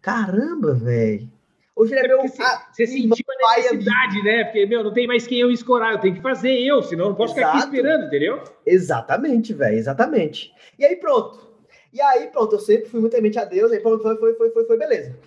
[0.00, 1.28] Caramba, velho.
[1.74, 2.22] Hoje ele é meu.
[2.22, 4.44] Você, ah, você sentiu a necessidade, né?
[4.44, 7.08] Porque, meu, não tem mais quem eu escorar, eu tenho que fazer eu, senão eu
[7.10, 7.58] não posso Exato.
[7.58, 8.44] ficar aqui esperando, entendeu?
[8.64, 10.54] Exatamente, velho, exatamente.
[10.78, 11.52] E aí, pronto.
[11.92, 14.50] E aí, pronto, eu sempre fui muito temente a Deus, aí foi, foi, foi, foi,
[14.50, 15.18] foi, foi, beleza.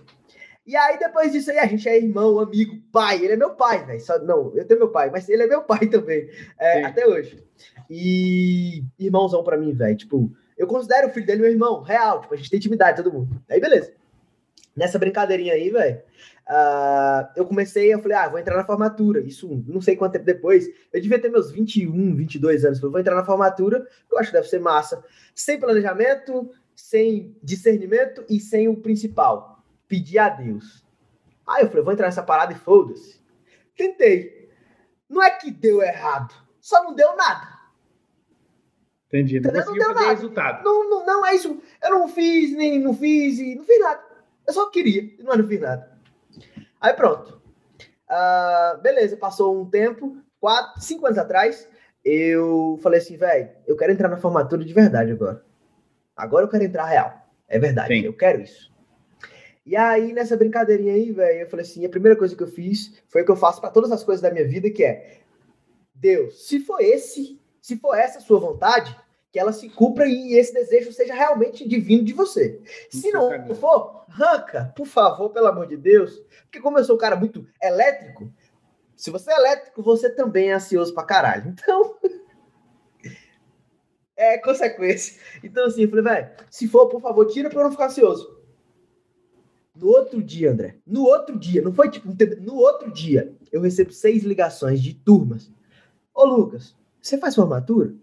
[0.68, 3.24] E aí, depois disso aí, a gente é irmão, amigo, pai.
[3.24, 4.04] Ele é meu pai, velho.
[4.26, 7.42] Não, eu tenho meu pai, mas ele é meu pai também, é, até hoje.
[7.90, 9.96] E irmãozão pra mim, velho.
[9.96, 12.20] Tipo, eu considero o filho dele meu irmão, real.
[12.20, 13.42] Tipo, a gente tem intimidade, todo mundo.
[13.50, 13.94] Aí, beleza.
[14.76, 16.02] Nessa brincadeirinha aí, velho,
[16.48, 19.20] Uh, eu comecei, eu falei, ah, vou entrar na formatura.
[19.20, 20.66] Isso não sei quanto tempo depois.
[20.94, 22.82] Eu devia ter meus 21, 22 anos.
[22.82, 25.04] Eu vou entrar na formatura, que eu acho que deve ser massa.
[25.36, 29.57] Sem planejamento, sem discernimento e sem o principal:
[29.88, 30.86] pedir a Deus.
[31.48, 33.22] Aí eu falei, vou entrar nessa parada e foda-se.
[33.76, 34.50] Tentei.
[35.10, 37.58] Não é que deu errado, só não deu nada.
[39.08, 40.10] Entendi, não, não deu nada.
[40.10, 40.64] resultado.
[40.66, 41.62] Não, não, não é isso.
[41.82, 44.04] Eu não fiz, nem não fiz, e não fiz nada.
[44.46, 45.98] Eu só queria, mas não fiz nada.
[46.82, 47.42] Aí pronto.
[48.10, 51.68] Uh, beleza, passou um tempo, quatro, cinco anos atrás,
[52.04, 55.44] eu falei assim, velho, eu quero entrar na formatura de verdade agora.
[56.16, 57.14] Agora eu quero entrar real.
[57.48, 58.06] É verdade, Sim.
[58.06, 58.72] eu quero isso.
[59.68, 62.94] E aí, nessa brincadeirinha aí, velho, eu falei assim: a primeira coisa que eu fiz
[63.10, 65.20] foi o que eu faço para todas as coisas da minha vida, que é
[65.94, 68.98] Deus, se for esse, se for essa a sua vontade,
[69.30, 72.62] que ela se cumpra e esse desejo seja realmente divino de você.
[72.90, 76.18] Se não for, arranca, por favor, pelo amor de Deus.
[76.44, 78.32] Porque como eu sou um cara muito elétrico,
[78.96, 81.50] se você é elétrico, você também é ansioso pra caralho.
[81.50, 81.98] Então,
[84.16, 85.22] é consequência.
[85.44, 88.37] Então, assim, eu falei, velho, se for, por favor, tira pra eu não ficar ansioso.
[89.80, 92.10] No outro dia, André, no outro dia, não foi tipo,
[92.42, 95.52] no outro dia, eu recebo seis ligações de turmas.
[96.14, 97.94] Ô, Lucas, você faz formatura?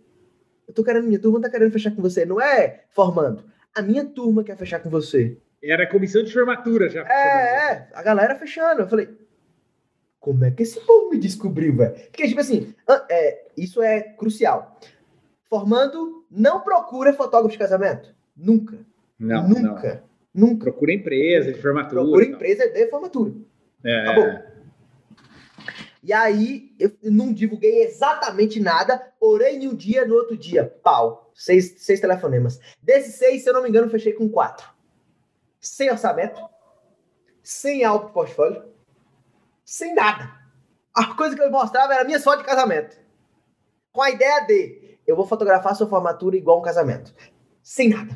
[0.68, 2.24] Eu tô querendo, minha turma tá querendo fechar com você.
[2.24, 3.44] Não é formando.
[3.74, 5.36] A minha turma quer fechar com você.
[5.62, 7.02] Era comissão de formatura já.
[7.08, 8.82] É, é, a galera fechando.
[8.82, 9.08] Eu falei,
[10.20, 11.94] como é que esse povo me descobriu, velho?
[11.94, 12.72] Porque, tipo assim,
[13.10, 14.78] é, isso é crucial.
[15.48, 18.14] Formando, não procura fotógrafo de casamento.
[18.36, 18.78] Nunca.
[19.18, 19.48] Não.
[19.48, 19.94] Nunca.
[19.94, 20.13] Não.
[20.34, 20.64] Nunca.
[20.64, 22.02] Procura empresa de formatura.
[22.02, 23.32] Procura empresa de formatura.
[23.84, 24.04] É.
[24.04, 24.54] Tá bom.
[26.02, 31.30] E aí, eu não divulguei exatamente nada, orei em um dia, no outro dia, pau,
[31.34, 32.60] seis, seis telefonemas.
[32.82, 34.68] Desses seis, se eu não me engano, fechei com quatro.
[35.58, 36.38] Sem orçamento,
[37.42, 38.64] sem de portfólio,
[39.64, 40.30] sem nada.
[40.92, 42.98] A coisa que eu mostrava era minha foto de casamento.
[43.90, 47.14] Com a ideia de, eu vou fotografar sua formatura igual um casamento.
[47.62, 48.14] Sem nada.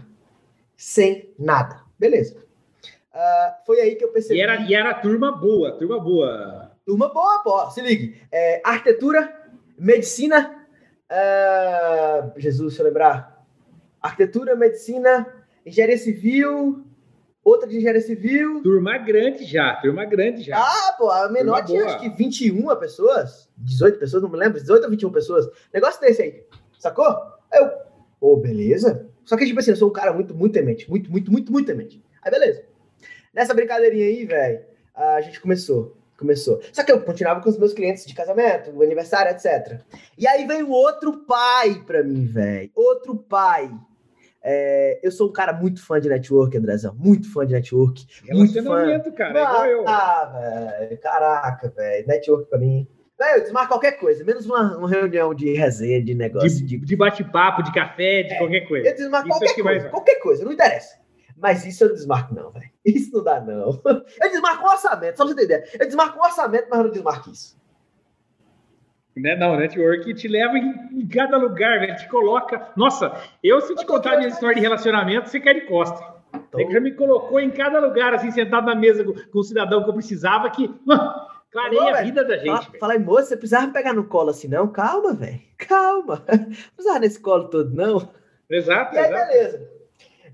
[0.76, 1.87] Sem nada.
[1.98, 2.36] Beleza.
[3.12, 4.38] Uh, foi aí que eu percebi.
[4.38, 6.72] E era, e era turma boa, turma boa.
[6.86, 7.70] Turma boa, pô.
[7.70, 8.20] Se ligue.
[8.30, 9.34] É, arquitetura,
[9.78, 10.66] medicina.
[11.10, 13.44] Uh, Jesus, deixa eu lembrar.
[14.00, 15.26] Arquitetura, medicina,
[15.66, 16.84] engenharia civil.
[17.42, 18.62] Outra de engenharia civil.
[18.62, 20.58] Turma grande já, turma grande já.
[20.58, 21.94] Ah, pô, a menor turma tinha boa.
[21.94, 23.48] acho que 21 pessoas.
[23.56, 24.60] 18 pessoas, não me lembro.
[24.60, 25.48] 18 ou 21 pessoas.
[25.72, 26.44] Negócio desse aí.
[26.78, 27.06] Sacou?
[27.52, 27.66] Eu,
[28.20, 29.07] ô, oh, beleza.
[29.28, 30.88] Só que, tipo assim, eu sou um cara muito, muito temente.
[30.88, 32.02] Muito, muito, muito, muito temente.
[32.22, 32.64] Aí, beleza.
[33.34, 34.60] Nessa brincadeirinha aí, velho,
[34.94, 36.60] a gente começou começou.
[36.72, 39.80] Só que eu continuava com os meus clientes de casamento, aniversário, etc.
[40.16, 42.70] E aí veio outro pai pra mim, velho.
[42.74, 43.70] Outro pai.
[44.42, 46.94] É, eu sou um cara muito fã de network, Andrezão.
[46.98, 48.04] Muito fã de network.
[48.30, 49.10] Muito fã.
[49.12, 49.38] cara.
[49.38, 49.84] Ah, igual eu.
[49.86, 50.98] Ah, velho.
[50.98, 52.06] Caraca, velho.
[52.08, 52.88] Network pra mim.
[53.18, 56.48] Velho, desmarca qualquer coisa, menos uma, uma, reunião de resenha, de negócio.
[56.48, 56.78] De, de...
[56.78, 58.88] de bate-papo, de café, de é, qualquer coisa.
[58.88, 59.80] Eu desmarco qualquer coisa.
[59.80, 59.90] Vai...
[59.90, 60.96] Qualquer coisa, não interessa.
[61.36, 62.70] Mas isso eu não desmarco, não, velho.
[62.84, 63.80] Isso não dá, não.
[64.20, 65.64] Eu desmarco um orçamento, só pra você ideia.
[65.78, 67.56] Eu desmarco um orçamento, mas eu não desmarco isso.
[69.14, 69.36] Né?
[69.36, 71.94] Não, network te leva em, em cada lugar, velho.
[71.96, 72.70] Te coloca.
[72.76, 76.02] Nossa, eu se te contar a minha história de relacionamento, você quer de costa.
[76.34, 76.60] Então...
[76.60, 79.84] Ele já me colocou em cada lugar, assim, sentado na mesa com, com o cidadão
[79.84, 80.68] que eu precisava, que
[81.50, 82.46] clareia a vida da gente.
[82.46, 84.68] Fala, falei, moça, você precisava me pegar no colo assim, não?
[84.68, 85.40] Calma, velho.
[85.58, 86.24] Calma.
[86.28, 88.10] Não precisava nesse colo todo, não.
[88.50, 88.94] Exato.
[88.94, 89.26] E aí, exato.
[89.26, 89.78] beleza.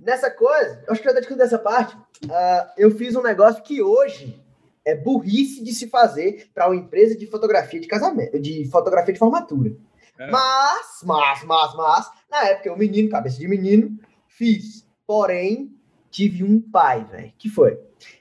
[0.01, 1.97] Nessa coisa, eu acho que eu estar discutindo dessa parte.
[1.97, 4.39] Uh, eu fiz um negócio que hoje
[4.85, 9.19] é burrice de se fazer para uma empresa de fotografia de casamento, de fotografia de
[9.19, 9.75] formatura.
[10.19, 10.31] É.
[10.31, 13.99] Mas, mas, mas, mas, na época eu, menino, cabeça de menino,
[14.29, 14.87] fiz.
[15.07, 15.75] Porém,
[16.11, 17.33] tive um pai, velho.
[17.39, 17.79] Que foi?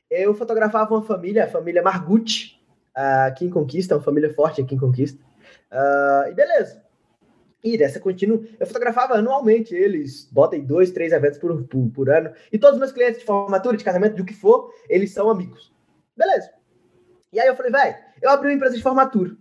[0.09, 2.52] Eu fotografava uma família, a família Margutti,
[2.97, 5.23] uh, aqui em Conquista, uma família forte aqui em Conquista.
[5.71, 6.83] Uh, e beleza.
[7.63, 12.31] E dessa contínua, eu fotografava anualmente eles, botem dois, três eventos por, por, por, ano.
[12.51, 15.73] E todos os meus clientes de formatura, de casamento, do que for, eles são amigos.
[16.15, 16.51] Beleza.
[17.31, 19.35] E aí eu falei, velho, eu abri uma empresa de formatura.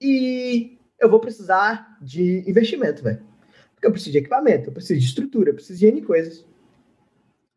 [0.00, 3.26] E eu vou precisar de investimento, velho.
[3.74, 6.46] Porque eu preciso de equipamento, eu preciso de estrutura, eu preciso de N coisas.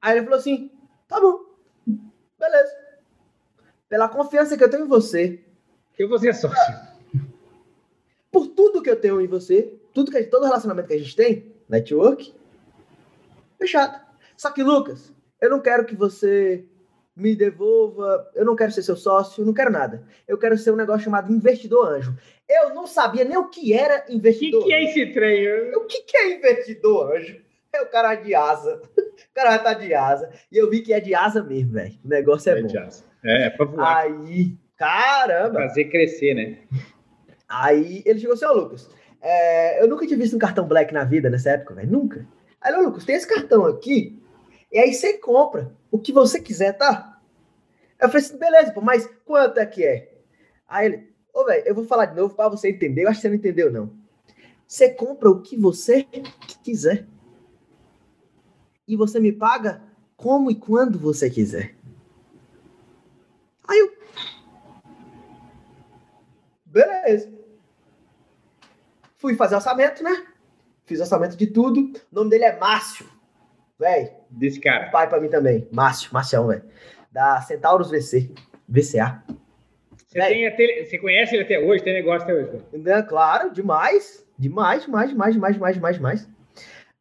[0.01, 0.71] Aí ele falou assim:
[1.08, 1.39] tá bom,
[2.39, 2.83] beleza.
[3.93, 5.39] Pela confiança que eu tenho em você.
[5.99, 6.58] Eu vou ser sócio
[8.32, 11.53] por tudo que eu tenho em você, tudo que todo relacionamento que a gente tem,
[11.69, 12.34] network,
[13.60, 14.03] fechado.
[14.36, 16.65] Só que, Lucas, eu não quero que você
[17.15, 20.03] me devolva, eu não quero ser seu sócio, não quero nada.
[20.27, 22.17] Eu quero ser um negócio chamado investidor anjo.
[22.49, 24.62] Eu não sabia nem o que era investidor.
[24.62, 25.75] O que, que, é esse trem?
[25.75, 27.39] O que, que é investidor anjo?
[27.74, 28.82] É o cara de asa.
[28.98, 30.30] O cara tá de asa.
[30.52, 31.94] E eu vi que é de asa mesmo, velho.
[32.04, 32.68] O negócio é, é bom.
[32.68, 33.04] De asa.
[33.24, 33.98] É, é pra voar.
[33.98, 35.62] Aí, caramba.
[35.68, 36.58] Fazer crescer, né?
[37.48, 38.90] Aí ele chegou assim, ô Lucas,
[39.22, 42.28] é, eu nunca tinha visto um cartão black na vida nessa época, velho, nunca.
[42.60, 44.20] Aí, ô Lucas, tem esse cartão aqui,
[44.72, 47.22] e aí você compra o que você quiser, tá?
[48.00, 50.12] Eu falei assim, beleza, pô, mas quanto é que é?
[50.68, 53.22] Aí ele, ô, velho, eu vou falar de novo para você entender, eu acho que
[53.22, 53.94] você não entendeu, não.
[54.68, 56.08] Você compra o que você
[56.64, 57.06] quiser.
[58.88, 59.82] E você me paga
[60.15, 61.76] como e quando você quiser.
[63.67, 63.93] Aí eu.
[66.65, 67.32] Beleza.
[69.17, 70.28] Fui fazer orçamento, né?
[70.86, 71.93] Fiz orçamento de tudo.
[72.12, 73.06] O nome dele é Márcio.
[73.80, 74.12] Véi.
[74.30, 74.89] Desse cara.
[74.89, 75.67] Pai pra mim também.
[75.72, 76.63] Márcio, Marcião, velho.
[77.12, 78.32] Da Centauros VC.
[78.67, 79.24] VCA.
[80.08, 81.84] Você, tem até, você conhece ele até hoje?
[81.84, 82.63] Tem negócio até hoje?
[82.74, 83.02] Né?
[83.04, 84.26] Claro, demais.
[84.38, 86.30] Demais, demais, demais, demais, demais, demais, demais.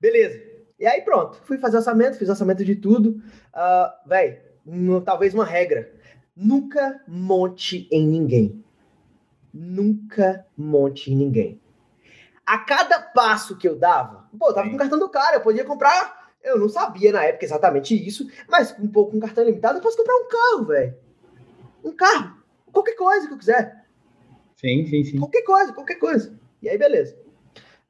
[0.01, 0.52] Beleza.
[0.83, 1.41] E aí pronto.
[1.45, 3.23] Fui fazer orçamento, fiz orçamento de tudo.
[3.55, 4.43] Uh, véi,
[5.05, 5.93] talvez uma regra.
[6.37, 8.65] Nunca monte em ninguém.
[9.55, 11.63] Nunca monte em ninguém
[12.47, 15.41] a cada passo que eu dava, pô, eu tava com o cartão do cara, eu
[15.41, 16.31] podia comprar.
[16.43, 19.97] Eu não sabia na época exatamente isso, mas um pouco com cartão limitado, eu posso
[19.97, 20.95] comprar um carro, velho.
[21.85, 22.37] Um carro.
[22.73, 23.87] Qualquer coisa que eu quiser.
[24.57, 25.19] Sim, sim, sim.
[25.19, 26.37] Qualquer coisa, qualquer coisa.
[26.61, 27.17] E aí, beleza.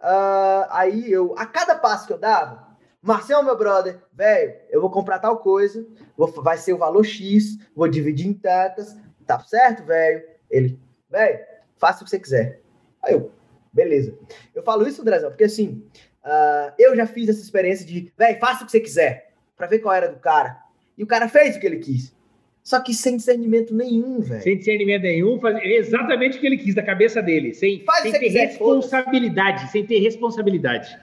[0.01, 2.72] Uh, aí eu, a cada passo que eu dava,
[3.03, 5.85] Marcelo, meu brother, velho, eu vou comprar tal coisa,
[6.17, 10.23] vou, vai ser o valor X, vou dividir em tantas, tá certo, velho?
[10.49, 10.79] Ele,
[11.11, 11.41] velho,
[11.77, 12.61] faça o que você quiser.
[13.03, 13.33] Aí eu,
[13.73, 14.15] Beleza.
[14.55, 15.83] Eu falo isso, Andrezão, porque assim,
[16.25, 19.79] uh, eu já fiz essa experiência de, velho, faça o que você quiser, para ver
[19.79, 20.59] qual era do cara.
[20.97, 22.15] E o cara fez o que ele quis.
[22.63, 24.43] Só que sem discernimento nenhum, velho.
[24.43, 27.55] Sem discernimento nenhum, faz exatamente o que ele quis da cabeça dele.
[27.55, 29.73] Sem, sem se ter quiser, responsabilidade.
[29.73, 30.97] Sem ter responsabilidade.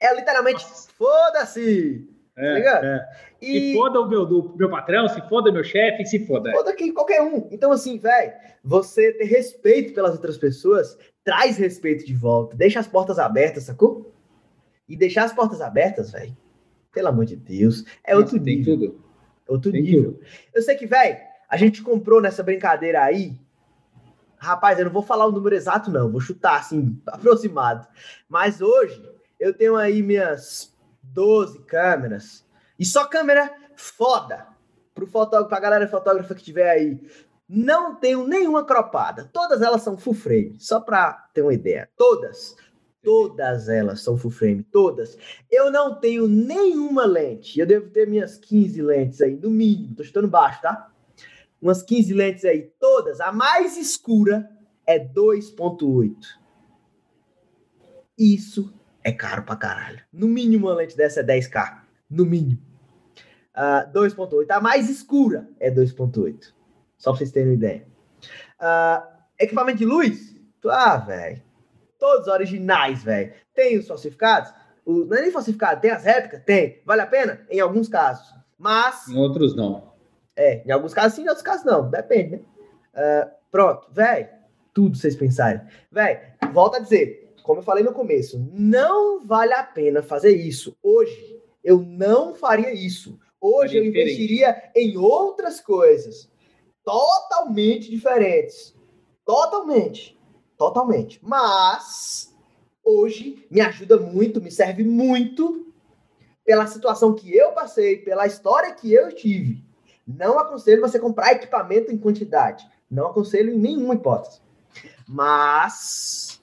[0.00, 0.64] É literalmente,
[0.96, 2.08] foda-se!
[2.36, 2.84] É, ligado?
[2.84, 3.08] é.
[3.42, 6.50] E Se foda o meu, do, meu patrão, se foda meu chefe, se foda.
[6.52, 7.48] foda quem, qualquer um.
[7.50, 8.32] Então, assim, velho,
[8.64, 12.56] você ter respeito pelas outras pessoas traz respeito de volta.
[12.56, 14.14] Deixa as portas abertas, sacou?
[14.88, 16.34] E deixar as portas abertas, velho,
[16.92, 18.74] pelo amor de Deus, é outro tem nível.
[18.78, 19.04] tudo.
[19.46, 20.12] Outro Tem nível.
[20.12, 20.24] tudo.
[20.54, 23.36] Eu sei que, velho, a gente comprou nessa brincadeira aí.
[24.36, 26.10] Rapaz, eu não vou falar o número exato, não.
[26.10, 27.86] Vou chutar, assim, aproximado.
[28.28, 29.02] Mas hoje,
[29.40, 32.44] eu tenho aí minhas 12 câmeras.
[32.78, 34.46] E só câmera foda.
[34.94, 37.00] Pro fotógrafo, pra galera fotógrafa que tiver aí.
[37.48, 39.28] Não tenho nenhuma cropada.
[39.32, 40.56] Todas elas são full frame.
[40.60, 41.88] Só pra ter uma ideia.
[41.96, 42.54] Todas.
[43.02, 44.62] Todas elas são full frame.
[44.62, 45.16] Todas.
[45.50, 47.58] Eu não tenho nenhuma lente.
[47.58, 49.94] Eu devo ter minhas 15 lentes aí, no mínimo.
[49.94, 50.92] Tô chutando baixo, tá?
[51.62, 53.20] Umas 15 lentes aí, todas.
[53.20, 54.50] A mais escura
[54.86, 56.14] é 2.8.
[58.18, 60.00] Isso é caro pra caralho.
[60.12, 61.78] No mínimo, uma lente dessa é 10k.
[62.08, 62.60] No mínimo.
[63.54, 64.50] Ah, 2.8.
[64.50, 66.52] A mais escura é 2.8.
[66.96, 67.86] Só pra vocês terem uma ideia.
[68.58, 69.06] Ah,
[69.38, 70.36] equipamento de luz?
[70.66, 71.42] Ah, velho.
[71.98, 73.32] Todos originais, velho.
[73.54, 74.52] Tem os falsificados?
[74.84, 76.42] O, não é nem falsificado, tem as réplicas?
[76.44, 76.82] Tem.
[76.84, 77.46] Vale a pena?
[77.50, 78.34] Em alguns casos.
[78.58, 79.08] Mas.
[79.08, 79.90] Em outros não.
[80.36, 81.90] É, em alguns casos sim, em outros casos não.
[81.90, 82.40] Depende, né?
[82.94, 84.28] Ah, pronto, velho.
[84.72, 85.60] Tudo vocês pensarem.
[85.90, 86.20] Velho,
[86.52, 90.76] volta a dizer, como eu falei no começo, não vale a pena fazer isso.
[90.82, 93.18] Hoje, eu não faria isso.
[93.40, 96.30] Hoje Faria eu investiria em outras coisas
[96.84, 98.74] totalmente diferentes.
[99.24, 100.18] Totalmente.
[100.58, 101.20] Totalmente.
[101.22, 102.36] Mas
[102.84, 105.72] hoje me ajuda muito, me serve muito
[106.44, 109.64] pela situação que eu passei, pela história que eu tive.
[110.06, 112.68] Não aconselho você comprar equipamento em quantidade.
[112.90, 114.40] Não aconselho em nenhuma hipótese.
[115.06, 116.39] Mas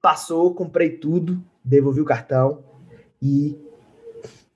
[0.00, 2.64] passou, comprei tudo, devolvi o cartão
[3.20, 3.58] e.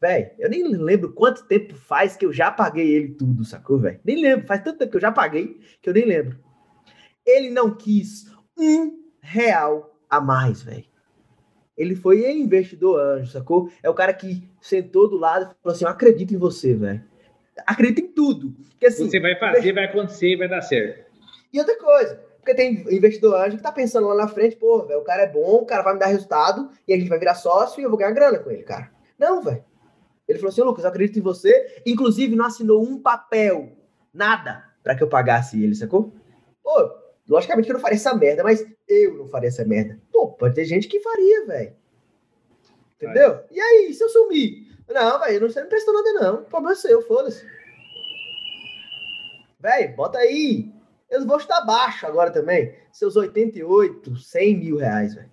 [0.01, 3.99] Véi, eu nem lembro quanto tempo faz que eu já paguei ele tudo, sacou, velho?
[4.05, 6.39] Nem lembro, faz tanto tempo que eu já paguei que eu nem lembro.
[7.25, 8.27] Ele não quis
[8.59, 10.85] um real a mais, velho.
[11.77, 13.71] Ele foi investidor anjo, sacou?
[13.83, 17.03] É o cara que sentou do lado e falou assim: Eu acredito em você, velho.
[17.67, 18.55] Acredita em tudo.
[18.71, 21.11] Porque, assim, Você vai fazer, vai acontecer e vai dar certo.
[21.53, 25.01] e outra coisa, porque tem investidor anjo que tá pensando lá na frente, pô, velho,
[25.01, 27.35] o cara é bom, o cara vai me dar resultado, e a gente vai virar
[27.35, 28.91] sócio e eu vou ganhar grana com ele, cara.
[29.19, 29.65] Não, velho.
[30.29, 31.83] Ele falou assim, "Ô, Lucas, eu acredito em você.
[31.87, 33.73] Inclusive, não assinou um papel,
[34.13, 36.13] nada, pra que eu pagasse ele, sacou?
[36.63, 36.91] Pô,
[37.29, 39.99] logicamente que eu não faria essa merda, mas eu não faria essa merda.
[40.13, 41.73] Pô, pode ter gente que faria, velho.
[42.97, 43.41] Entendeu?
[43.51, 44.69] E aí, se eu sumir?
[44.89, 46.35] Não, velho, não- você não prestou nada, não.
[46.43, 47.43] O problema é seu, foda-se.
[49.59, 50.74] Velho, bota aí.
[51.15, 52.73] Eu vou estar baixo agora também.
[52.93, 55.29] Seus 88, 100 mil reais, velho.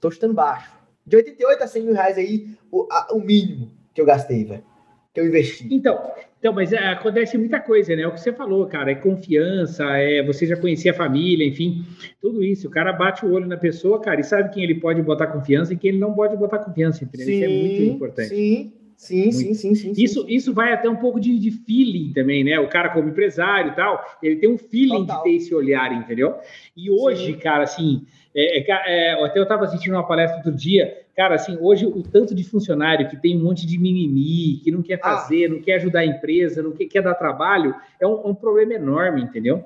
[0.00, 0.70] Tô chutando baixo.
[1.06, 4.64] De 88 a 100 mil reais aí, o, a- o mínimo que eu gastei, velho.
[5.12, 5.66] Que eu investi.
[5.74, 8.02] Então, então, mas é, acontece muita coisa, né?
[8.02, 8.92] É o que você falou, cara.
[8.92, 11.84] É confiança, é você já conhecia a família, enfim,
[12.20, 12.68] tudo isso.
[12.68, 15.74] O cara bate o olho na pessoa, cara, e sabe quem ele pode botar confiança
[15.74, 17.28] e quem ele não pode botar confiança, entendeu?
[17.28, 18.28] isso é muito importante.
[18.28, 19.92] Sim, sim, sim, sim, sim.
[19.96, 22.58] Isso, isso vai até um pouco de, de feeling também, né?
[22.60, 26.34] O cara, como empresário e tal, ele tem um feeling de ter esse olhar, entendeu?
[26.76, 28.02] E hoje, cara, assim,
[28.34, 32.02] é, é, é, até eu estava assistindo uma palestra outro dia, cara, assim, hoje o
[32.02, 35.16] tanto de funcionário que tem um monte de mimimi, que não quer Ah.
[35.16, 39.22] fazer, não quer ajudar a empresa, não quer, quer dar trabalho, é um problema enorme,
[39.22, 39.64] entendeu?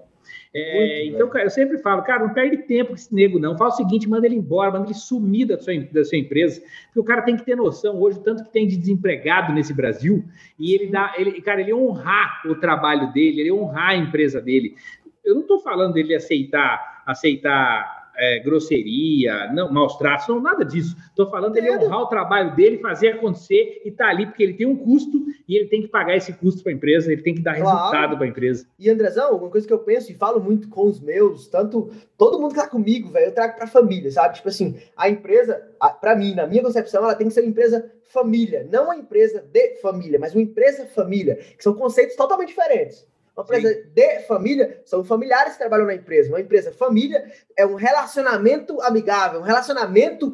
[0.53, 3.57] É, então, cara, eu sempre falo, cara, não perde tempo com esse nego, não.
[3.57, 7.01] Fala o seguinte, manda ele embora, manda ele sumir da sua, da sua empresa, porque
[7.01, 10.25] o cara tem que ter noção hoje, tanto que tem de desempregado nesse Brasil,
[10.59, 14.77] e ele dá, ele, cara, ele honrar o trabalho dele, ele honrar a empresa dele.
[15.25, 20.97] Eu não estou falando dele aceitar, aceitar é, grosseria, não, maus tratos, não, nada disso.
[21.09, 24.67] Estou falando dele honrar o trabalho dele, fazer acontecer e tá ali, porque ele tem
[24.67, 27.43] um custo e ele tem que pagar esse custo para a empresa, ele tem que
[27.43, 27.77] dar Claro.
[27.77, 28.67] resultado para a empresa.
[28.79, 32.39] E Andrezão, uma coisa que eu penso e falo muito com os meus, tanto todo
[32.41, 34.37] mundo que tá comigo, velho, eu trago pra família, sabe?
[34.37, 37.51] Tipo assim, a empresa, a, pra mim, na minha concepção, ela tem que ser uma
[37.51, 42.49] empresa família, não uma empresa de família, mas uma empresa família, que são conceitos totalmente
[42.49, 43.07] diferentes.
[43.37, 46.29] Uma empresa de família são familiares que trabalham na empresa.
[46.29, 50.33] Uma empresa família é um relacionamento amigável, um relacionamento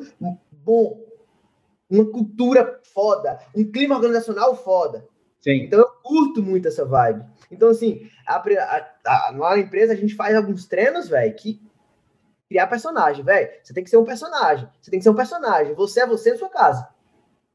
[0.53, 1.03] bom,
[1.89, 5.07] uma cultura foda, um clima organizacional foda.
[5.41, 5.63] Sim.
[5.65, 7.25] Então eu curto muito essa vibe.
[7.51, 11.61] Então, assim, a, a- a- lá na empresa a gente faz alguns treinos, velho, que
[12.49, 13.49] criar personagem, velho.
[13.63, 14.69] Você tem que ser um personagem.
[14.81, 15.73] Você tem que ser um personagem.
[15.75, 16.87] Você é você na sua casa.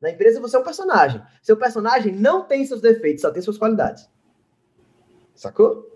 [0.01, 1.21] Na empresa você é um personagem.
[1.43, 4.09] Seu personagem não tem seus defeitos, só tem suas qualidades.
[5.35, 5.91] Sacou?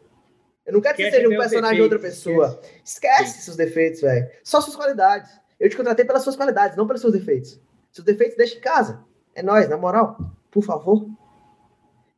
[0.66, 2.60] Eu não quero que você seja um personagem de outra pessoa.
[2.84, 4.30] Esquece, esquece seus defeitos, velho.
[4.44, 5.32] Só suas qualidades.
[5.60, 7.60] Eu te contratei pelas suas qualidades, não pelos seus defeitos.
[7.92, 9.04] Seus defeitos deixa em casa.
[9.34, 10.18] É nós, na moral.
[10.52, 11.08] Por favor.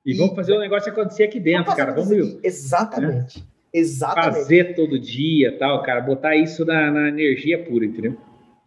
[0.05, 1.93] E, e vamos fazer o um negócio acontecer aqui dentro, cara.
[1.93, 3.39] Vamos Exatamente.
[3.39, 3.45] Né?
[3.73, 4.33] Exatamente.
[4.35, 6.01] Fazer todo dia, tal, cara.
[6.01, 8.17] Botar isso na, na energia pura, entendeu?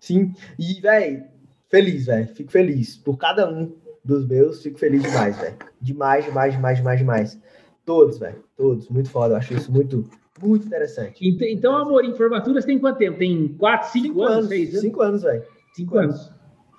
[0.00, 0.34] Sim.
[0.58, 1.24] E, velho,
[1.68, 2.28] feliz, velho.
[2.28, 2.96] Fico feliz.
[2.96, 3.74] Por cada um
[4.04, 5.56] dos meus, fico feliz demais, velho.
[5.80, 7.40] Demais, demais, demais, demais, demais.
[7.84, 8.43] Todos, velho.
[8.56, 8.88] Todos.
[8.88, 9.34] Muito foda.
[9.34, 10.08] Eu acho isso muito,
[10.40, 11.18] muito interessante.
[11.50, 13.18] Então, amor, em formaturas tem quanto tempo?
[13.18, 14.80] Tem quatro, cinco, cinco anos, seis anos?
[14.80, 15.42] Cinco anos, velho.
[15.42, 16.14] Cinco, cinco anos.
[16.14, 16.34] anos.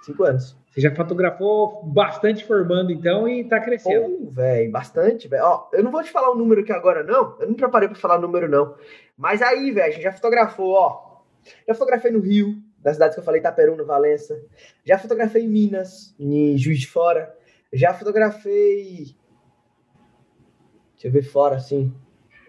[0.06, 0.66] Cinco anos.
[0.76, 4.28] Você já fotografou bastante formando, então, e tá crescendo.
[4.28, 5.44] Oh, velho, bastante, velho.
[5.46, 7.38] Ó, eu não vou te falar o número aqui agora, não.
[7.40, 8.76] Eu não preparei para falar o número, não.
[9.18, 11.22] Mas aí, velho, a gente já fotografou, ó.
[11.66, 14.38] Já fotografei no Rio, nas cidades que eu falei, Itaperuna, Valença.
[14.84, 17.34] Já fotografei em Minas, em Juiz de Fora.
[17.72, 19.16] Já fotografei
[21.06, 21.94] Eu ver fora, assim.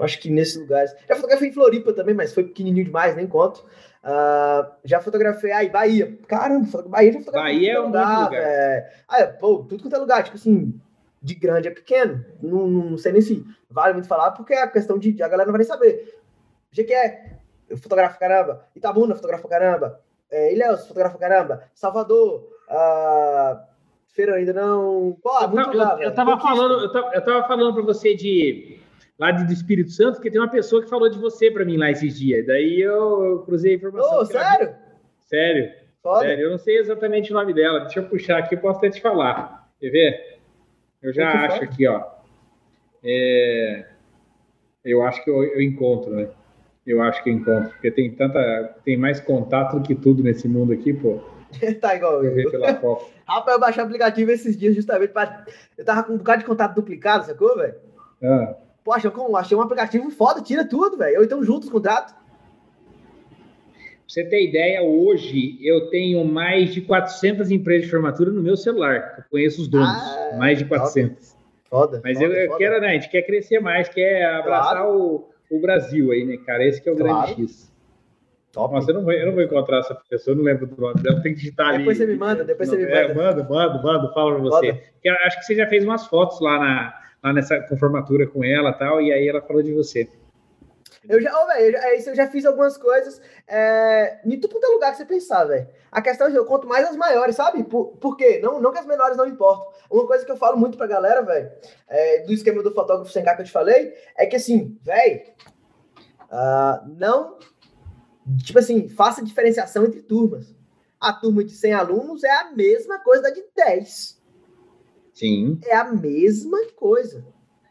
[0.00, 0.94] Acho que nesses lugares.
[1.06, 3.66] Já fotografei em Floripa também, mas foi pequenininho demais, nem conto.
[4.02, 6.18] Uh, já fotografei aí, Bahia.
[6.26, 7.52] Caramba, Bahia já fotografei.
[7.52, 8.32] Bahia é um lugar.
[8.32, 8.94] É...
[9.06, 10.24] Ah, é, pô, tudo quanto é lugar.
[10.24, 10.80] Tipo assim,
[11.20, 12.24] de grande a pequeno.
[12.40, 15.22] Não, não sei nem se vale muito falar, porque é a questão de.
[15.22, 16.18] A galera não vai nem saber.
[16.78, 17.36] é
[17.68, 18.66] eu fotografo caramba.
[18.74, 20.00] Itabuna, fotografo caramba.
[20.30, 21.62] É, Ilhéus, fotografo caramba.
[21.74, 22.48] Salvador.
[22.70, 23.75] Uh
[24.16, 25.16] feira ainda não.
[25.22, 28.78] Pô, eu, muito eu, eu, tava falando, eu tava, eu tava falando para você de
[29.18, 31.76] lá de, do Espírito Santo, porque tem uma pessoa que falou de você para mim
[31.76, 32.46] lá esses dias.
[32.46, 34.18] Daí eu, eu cruzei a informação.
[34.18, 34.68] Ô, sério?
[34.68, 34.78] Ela...
[35.26, 35.72] Sério.
[36.02, 36.20] Foda.
[36.20, 37.80] Sério, eu não sei exatamente o nome dela.
[37.80, 39.68] Deixa eu puxar aqui, eu posso até te falar.
[39.78, 40.38] Quer ver?
[41.02, 42.02] Eu já acho aqui, ó.
[43.04, 43.86] É...
[44.84, 46.28] Eu acho que eu, eu encontro, né?
[46.86, 50.46] Eu acho que eu encontro, porque tem tanta, tem mais contato do que tudo nesse
[50.46, 51.20] mundo aqui, pô.
[51.80, 52.46] tá igual eu.
[53.26, 55.44] Rapaz, eu baixei o aplicativo esses dias justamente para.
[55.76, 57.74] Eu tava com um bocado de contato duplicado, sacou, velho?
[58.22, 58.54] Ah.
[58.84, 61.18] Poxa, eu achei um aplicativo foda, tira tudo, velho.
[61.18, 62.14] Ou então juntos os contratos.
[62.14, 62.24] Pra
[64.06, 69.16] você ter ideia, hoje eu tenho mais de 400 empresas de formatura no meu celular.
[69.18, 71.36] Eu conheço os donos, ah, mais de 400.
[71.68, 72.00] Foda.
[72.04, 72.58] Mas foda, eu, foda.
[72.58, 72.88] quero, né?
[72.88, 75.28] A gente quer crescer mais, quer abraçar claro.
[75.50, 76.64] o, o Brasil aí, né, cara?
[76.64, 77.26] Esse que é o claro.
[77.26, 77.72] grande X.
[78.56, 78.72] Top.
[78.72, 81.02] Nossa, eu não, vou, eu não vou encontrar essa pessoa, eu não lembro do nome
[81.02, 81.78] dela, tem que digitar ali.
[81.80, 83.14] Depois você me manda, depois você me é, manda.
[83.14, 84.82] manda, manda, manda, fala pra você.
[85.26, 88.78] Acho que você já fez umas fotos lá, na, lá nessa conformatura com ela e
[88.78, 90.08] tal, e aí ela falou de você.
[91.06, 94.64] Eu já, oh, velho, é isso, eu já fiz algumas coisas é, em tudo quanto
[94.64, 95.68] é lugar que você pensar, velho.
[95.92, 97.62] A questão é que eu conto mais as maiores, sabe?
[97.62, 98.40] Por, por quê?
[98.42, 99.66] Não, não que as menores não importam.
[99.90, 101.50] Uma coisa que eu falo muito pra galera, velho,
[101.88, 105.20] é, do esquema do fotógrafo sem cá que eu te falei, é que assim, velho,
[106.32, 107.36] uh, não
[108.42, 110.54] tipo assim, faça diferenciação entre turmas.
[111.00, 114.22] A turma de 100 alunos é a mesma coisa da de 10.
[115.12, 115.58] Sim.
[115.64, 117.24] É a mesma coisa.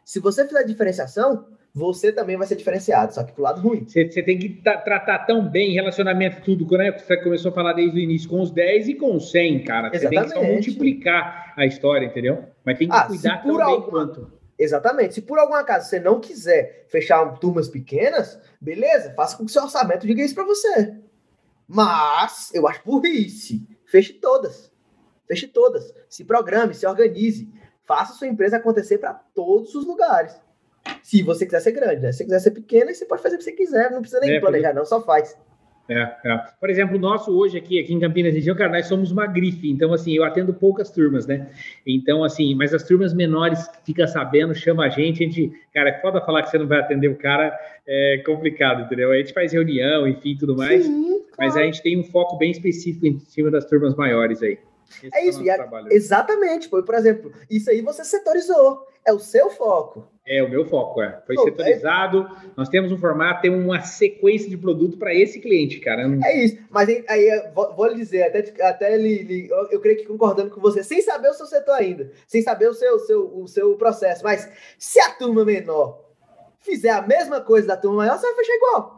[0.04, 3.84] Se você fizer diferenciação, você também vai ser diferenciado, só que pro lado ruim.
[3.86, 6.90] Você, você tem que tratar tão bem relacionamento, tudo, né?
[6.90, 9.90] Você começou a falar desde o início, com os 10 e com os 100, cara.
[9.90, 10.32] Você Exatamente.
[10.32, 12.44] tem que só multiplicar a história, entendeu?
[12.64, 14.32] Mas tem que ah, cuidar tão bem quanto.
[14.58, 15.14] Exatamente.
[15.14, 19.62] Se por algum acaso você não quiser fechar turmas pequenas, beleza, faça com que seu
[19.62, 20.94] orçamento diga isso para você.
[21.68, 23.66] Mas eu acho burrice.
[23.84, 24.72] Feche todas.
[25.26, 25.92] Feche todas.
[26.08, 27.48] Se programe, se organize.
[27.84, 30.40] Faça sua empresa acontecer para todos os lugares.
[31.02, 32.12] Se você quiser ser grande, né?
[32.12, 33.90] Se você quiser ser pequena, você pode fazer o que você quiser.
[33.90, 35.36] Não precisa nem é, planejar, não, só faz.
[35.88, 36.38] É, é.
[36.58, 39.70] Por exemplo, o nosso hoje aqui, aqui em Campinas região, cara, nós somos uma grife,
[39.70, 41.48] então assim, eu atendo poucas turmas, né?
[41.86, 46.00] Então, assim, mas as turmas menores fica sabendo, chama a gente, a gente, cara, é
[46.00, 47.56] foda falar que você não vai atender o cara,
[47.86, 49.12] é complicado, entendeu?
[49.12, 51.34] A gente faz reunião, enfim, tudo mais, Sim, claro.
[51.38, 54.58] mas a gente tem um foco bem específico em cima das turmas maiores aí.
[55.02, 55.58] Esse é isso, é,
[55.90, 60.08] exatamente, por exemplo, isso aí você setorizou, é o seu foco.
[60.26, 61.22] É, o meu foco, é.
[61.24, 62.28] Foi setorizado.
[62.42, 62.50] É...
[62.56, 66.08] Nós temos um formato, tem uma sequência de produto para esse cliente, cara.
[66.08, 66.24] Não...
[66.26, 66.58] É isso.
[66.68, 70.60] Mas aí, vou, vou lhe dizer, até, até ele, eu, eu, creio que concordando com
[70.60, 74.24] você, sem saber o seu setor ainda, sem saber o seu, seu, o seu processo.
[74.24, 76.04] Mas se a turma menor
[76.58, 78.95] fizer a mesma coisa da turma maior, você vai fechar igual.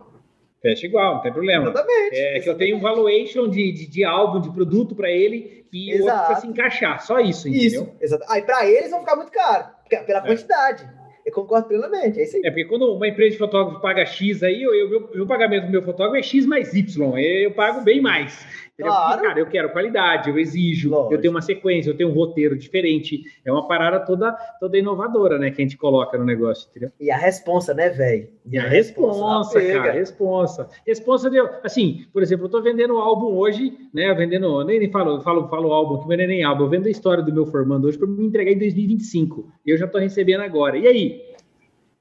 [0.61, 1.71] Fecha igual, não tem problema.
[1.71, 2.15] Exatamente.
[2.15, 2.43] É exatamente.
[2.43, 6.05] que eu tenho um valuation de, de, de álbum, de produto para ele, e o
[6.05, 7.01] outro para se encaixar.
[7.05, 7.83] Só isso, entendeu?
[7.83, 8.25] Isso, exato.
[8.29, 10.27] Aí para eles vão ficar muito caro, pela é.
[10.27, 10.99] quantidade.
[11.25, 12.43] Eu concordo plenamente, é isso aí.
[12.45, 15.71] É porque quando uma empresa de fotógrafo paga X aí, eu, eu, meu pagamento do
[15.71, 18.47] meu fotógrafo é X mais Y, eu pago bem mais.
[18.87, 19.23] Claro.
[19.23, 21.15] Cara, eu quero qualidade, eu exijo, Lógico.
[21.15, 23.23] eu tenho uma sequência, eu tenho um roteiro diferente.
[23.45, 26.91] É uma parada toda, toda inovadora, né, que a gente coloca no negócio, entendeu?
[27.01, 28.29] E a responsa, né, velho?
[28.47, 30.69] E a, a responsa, responsa cara, responsa.
[30.87, 34.91] Responsa deu, assim, por exemplo, eu tô vendendo um álbum hoje, né, vendendo, nem, nem
[34.91, 37.47] falo, falo, falo álbum mas não é nem álbum, eu vendo a história do meu
[37.47, 39.53] formando hoje para me entregar em 2025.
[39.67, 40.79] E eu já tô recebendo agora.
[40.79, 41.28] E aí?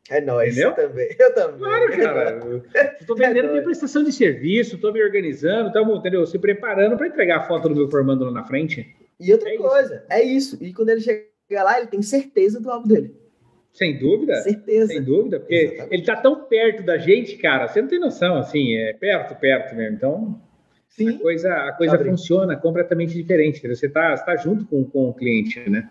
[0.09, 1.09] É nóis, eu também.
[1.19, 1.59] Eu também.
[1.59, 2.39] Claro, cara.
[2.99, 6.25] Estou vendendo é minha prestação de serviço, estou me organizando, estamos, entendeu?
[6.25, 8.95] Se preparando para entregar a foto do meu formando lá na frente.
[9.19, 10.05] E outra é coisa, isso.
[10.09, 10.57] é isso.
[10.61, 13.15] E quando ele chega lá, ele tem certeza do álbum dele.
[13.73, 14.35] Sem dúvida.
[14.41, 14.87] Certeza.
[14.87, 15.93] Sem dúvida, porque Exatamente.
[15.93, 19.75] ele tá tão perto da gente, cara, você não tem noção, assim, é perto, perto
[19.75, 19.95] mesmo.
[19.95, 20.41] Então,
[20.89, 21.09] Sim.
[21.09, 23.67] a coisa, a coisa funciona completamente diferente.
[23.67, 25.89] Você tá, você tá junto com, com o cliente, né?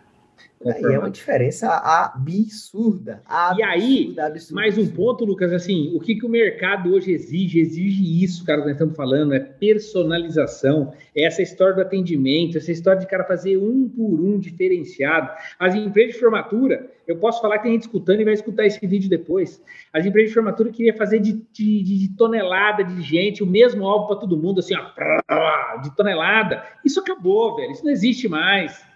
[0.65, 3.23] Aí é uma diferença absurda.
[3.27, 7.13] absurda e aí, absurda, mais um ponto, Lucas, assim, o que, que o mercado hoje
[7.13, 7.61] exige?
[7.61, 12.73] Exige isso, cara, que nós estamos falando, é personalização, é essa história do atendimento, essa
[12.73, 15.31] história de cara fazer um por um diferenciado.
[15.59, 18.85] As empresas de formatura, eu posso falar que tem gente escutando e vai escutar esse
[18.87, 19.63] vídeo depois.
[19.93, 24.07] As empresas de formatura queriam fazer de, de, de tonelada de gente, o mesmo álbum
[24.07, 26.65] para todo mundo, assim, ó, de tonelada.
[26.85, 28.96] Isso acabou, velho, isso não existe mais.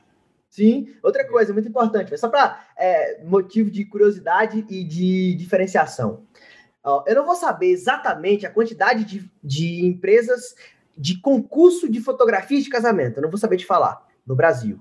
[0.51, 6.27] Sim, outra coisa muito importante, só para é, motivo de curiosidade e de diferenciação.
[7.07, 10.57] Eu não vou saber exatamente a quantidade de, de empresas
[10.99, 14.81] de concurso de fotografia de casamento, eu não vou saber te falar, no Brasil.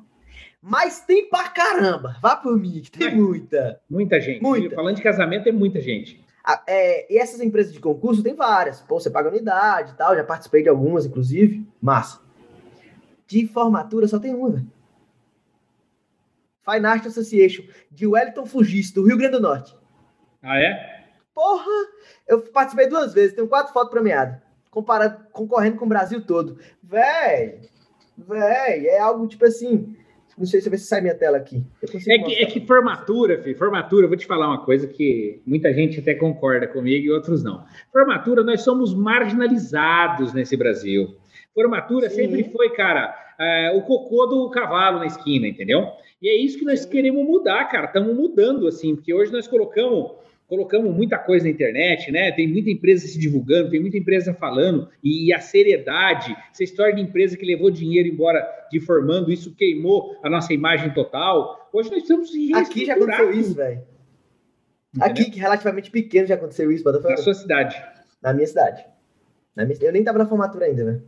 [0.60, 3.80] Mas tem pra caramba, vá por mim, que tem muita.
[3.88, 4.42] Muita gente.
[4.42, 4.76] Muita.
[4.76, 6.26] Falando de casamento, tem muita gente.
[6.68, 8.82] É, e essas empresas de concurso tem várias.
[8.82, 11.66] Pô, você paga unidade e tal, já participei de algumas, inclusive.
[11.80, 12.20] Massa.
[13.28, 14.79] De formatura só tem uma, velho.
[16.64, 19.76] Fine Art Association, de Wellington Fugis, do Rio Grande do Norte.
[20.42, 21.06] Ah, é?
[21.34, 21.88] Porra!
[22.28, 24.38] Eu participei duas vezes, tenho quatro fotos premiadas.
[24.70, 26.60] Comparado, concorrendo com o Brasil todo.
[26.84, 27.62] Véi!
[28.18, 29.96] Véi, é algo tipo assim.
[30.38, 31.66] Não sei se você sai minha tela aqui.
[31.82, 35.74] É que, é que, formatura, filho, formatura, eu vou te falar uma coisa que muita
[35.74, 37.66] gente até concorda comigo e outros não.
[37.92, 41.18] Formatura, nós somos marginalizados nesse Brasil.
[41.54, 42.16] Formatura Sim.
[42.16, 45.88] sempre foi, cara, é, o cocô do cavalo na esquina, entendeu?
[46.22, 47.88] E é isso que nós queremos mudar, cara.
[47.88, 52.32] Estamos mudando, assim, porque hoje nós colocamos colocamos muita coisa na internet, né?
[52.32, 57.02] Tem muita empresa se divulgando, tem muita empresa falando, e a seriedade, essa história de
[57.02, 61.70] empresa que levou dinheiro embora de formando, isso queimou a nossa imagem total.
[61.72, 63.82] Hoje nós estamos Aqui já aconteceu isso, velho.
[65.00, 67.80] Aqui, que relativamente pequeno, já aconteceu isso, Na sua cidade.
[68.22, 68.84] Na minha cidade.
[69.56, 69.78] Na minha...
[69.80, 71.04] Eu nem tava na formatura ainda, velho.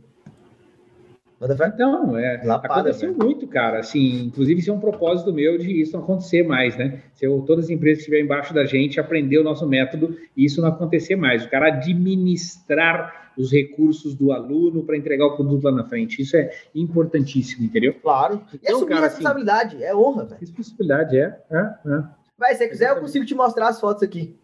[1.74, 3.24] Então, é, Lapada, aconteceu velho.
[3.24, 3.80] muito, cara.
[3.80, 7.02] Assim, inclusive, isso é um propósito meu de isso não acontecer mais, né?
[7.14, 10.44] Se eu, todas as empresas que estiverem embaixo da gente aprender o nosso método e
[10.44, 11.44] isso não acontecer mais.
[11.44, 16.22] O cara administrar os recursos do aluno para entregar o produto lá na frente.
[16.22, 17.94] Isso é importantíssimo, entendeu?
[17.94, 18.42] Claro.
[18.52, 20.40] Então, e assumir cara, responsabilidade, assim, é honra, velho.
[20.40, 21.38] Responsabilidade, é.
[21.50, 22.04] é, é.
[22.38, 24.36] Vai, se você quiser, eu consigo te mostrar as fotos aqui.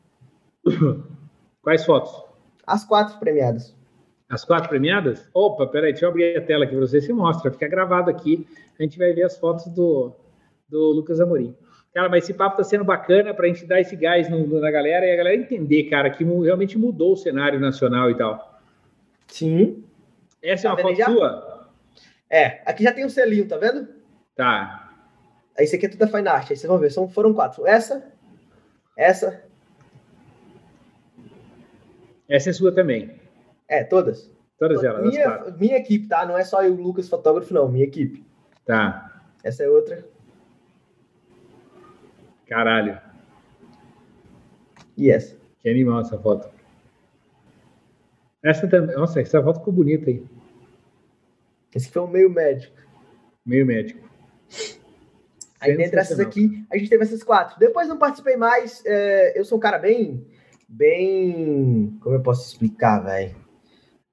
[1.62, 2.12] Quais fotos?
[2.66, 3.77] As quatro premiadas.
[4.28, 5.28] As quatro premiadas?
[5.32, 7.50] Opa, peraí, deixa eu abrir a tela aqui para você se mostra.
[7.50, 8.46] Fica gravado aqui.
[8.78, 10.12] A gente vai ver as fotos do,
[10.68, 11.56] do Lucas Amorim.
[11.94, 14.70] Cara, mas esse papo está sendo bacana para a gente dar esse gás no, na
[14.70, 18.60] galera e a galera entender, cara, que realmente mudou o cenário nacional e tal.
[19.26, 19.82] Sim.
[20.42, 21.06] Essa é tá é uma foto já?
[21.06, 21.70] sua?
[22.30, 23.88] É, aqui já tem um selinho, tá vendo?
[24.36, 24.92] Tá.
[25.56, 26.50] Aí esse aqui é tudo da Fine Art.
[26.50, 27.66] Aí vocês vão ver, são, foram quatro.
[27.66, 28.12] Essa,
[28.96, 29.42] essa.
[32.28, 33.17] Essa é sua também.
[33.68, 34.30] É, todas.
[34.58, 35.02] Todas elas.
[35.02, 36.26] Minha, minha equipe, tá?
[36.26, 37.68] Não é só eu, Lucas, fotógrafo, não.
[37.68, 38.24] Minha equipe.
[38.64, 39.22] Tá.
[39.44, 40.04] Essa é outra.
[42.46, 43.00] Caralho.
[44.96, 45.36] E essa?
[45.60, 46.50] Que animal essa foto.
[48.42, 48.96] Essa também.
[48.96, 50.24] Nossa, essa foto ficou bonita aí.
[51.74, 52.76] Esse foi um meio médico.
[53.46, 54.08] Meio médico.
[55.60, 57.58] Aí dentre essas aqui, a gente teve essas quatro.
[57.58, 58.82] Depois não participei mais.
[58.86, 60.26] É, eu sou um cara bem.
[60.68, 61.96] Bem.
[62.00, 63.36] Como eu posso explicar, velho?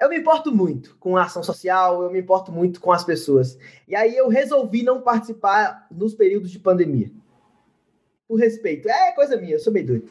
[0.05, 3.57] Eu me importo muito com a ação social, eu me importo muito com as pessoas.
[3.87, 7.11] E aí eu resolvi não participar nos períodos de pandemia.
[8.27, 8.87] Por respeito.
[8.87, 10.09] É coisa minha, eu sou meio doido.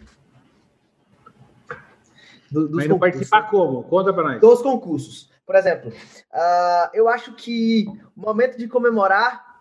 [2.51, 3.83] Do, Mas não participar como?
[3.85, 4.41] Conta para nós.
[4.41, 5.31] Dos concursos.
[5.47, 7.87] Por exemplo, uh, eu acho que
[8.17, 9.61] o momento de comemorar,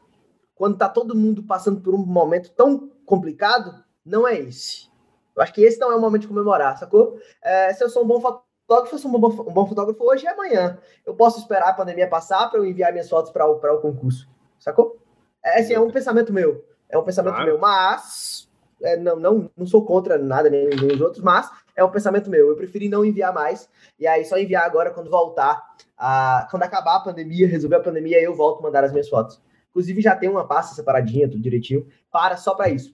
[0.56, 4.88] quando tá todo mundo passando por um momento tão complicado, não é esse.
[5.36, 7.20] Eu acho que esse não é o momento de comemorar, sacou?
[7.42, 10.28] É, se eu sou um bom fotógrafo, fosse um bom, um bom fotógrafo hoje e
[10.28, 10.78] amanhã.
[11.06, 14.28] Eu posso esperar a pandemia passar para eu enviar minhas fotos para o, o concurso.
[14.60, 14.98] Sacou?
[15.44, 16.66] É, assim, é um pensamento meu.
[16.90, 17.50] É um pensamento claro.
[17.50, 17.60] meu.
[17.60, 18.50] Mas,
[18.82, 22.30] é, não, não, não sou contra nada, nem, nem os outros, mas é um pensamento
[22.30, 22.50] meu.
[22.50, 23.70] Eu preferi não enviar mais.
[24.00, 25.62] E aí, só enviar agora quando voltar.
[25.98, 29.42] A, quando acabar a pandemia, resolver a pandemia, eu volto a mandar as minhas fotos.
[29.70, 32.94] Inclusive, já tem uma pasta separadinha, tudo direitinho, para só para isso.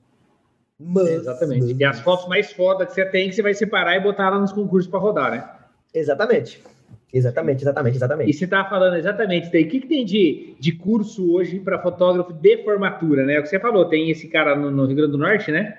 [0.80, 1.74] Mas, Exatamente.
[1.74, 1.80] Mas...
[1.80, 4.40] E as fotos mais fodas que você tem, que você vai separar e botar lá
[4.40, 5.59] nos concursos para rodar, né?
[5.94, 6.62] Exatamente.
[7.12, 8.30] Exatamente, exatamente, exatamente.
[8.30, 9.64] E você estava falando exatamente daí.
[9.64, 13.36] O que, que tem de, de curso hoje para fotógrafo de formatura, né?
[13.36, 15.78] É o que você falou, tem esse cara no, no, Rio Grande do Norte, né?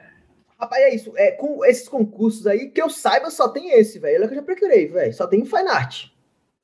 [0.59, 1.13] Rapaz, é isso.
[1.17, 4.25] É, com esses concursos aí, que eu saiba, só tem esse, velho.
[4.25, 5.15] É que eu já procurei, velho.
[5.15, 6.07] Só tem Fine Art.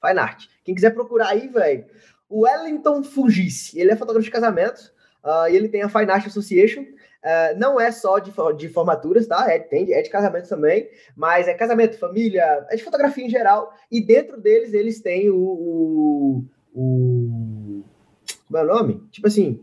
[0.05, 0.47] Fine Art.
[0.65, 1.85] Quem quiser procurar aí, velho.
[2.29, 3.79] O Wellington Fugice.
[3.79, 4.93] Ele é fotógrafo de casamento.
[5.25, 6.85] Uh, e ele tem a Fine Art Association.
[7.27, 9.51] Uh, não é só de, de formaturas, tá?
[9.51, 10.89] É, tem, é de casamento também.
[11.17, 13.75] Mas é casamento, família, é de fotografia em geral.
[13.91, 15.37] E dentro deles, eles têm o.
[15.37, 17.85] o, o
[18.47, 19.03] como é o nome?
[19.11, 19.61] Tipo assim,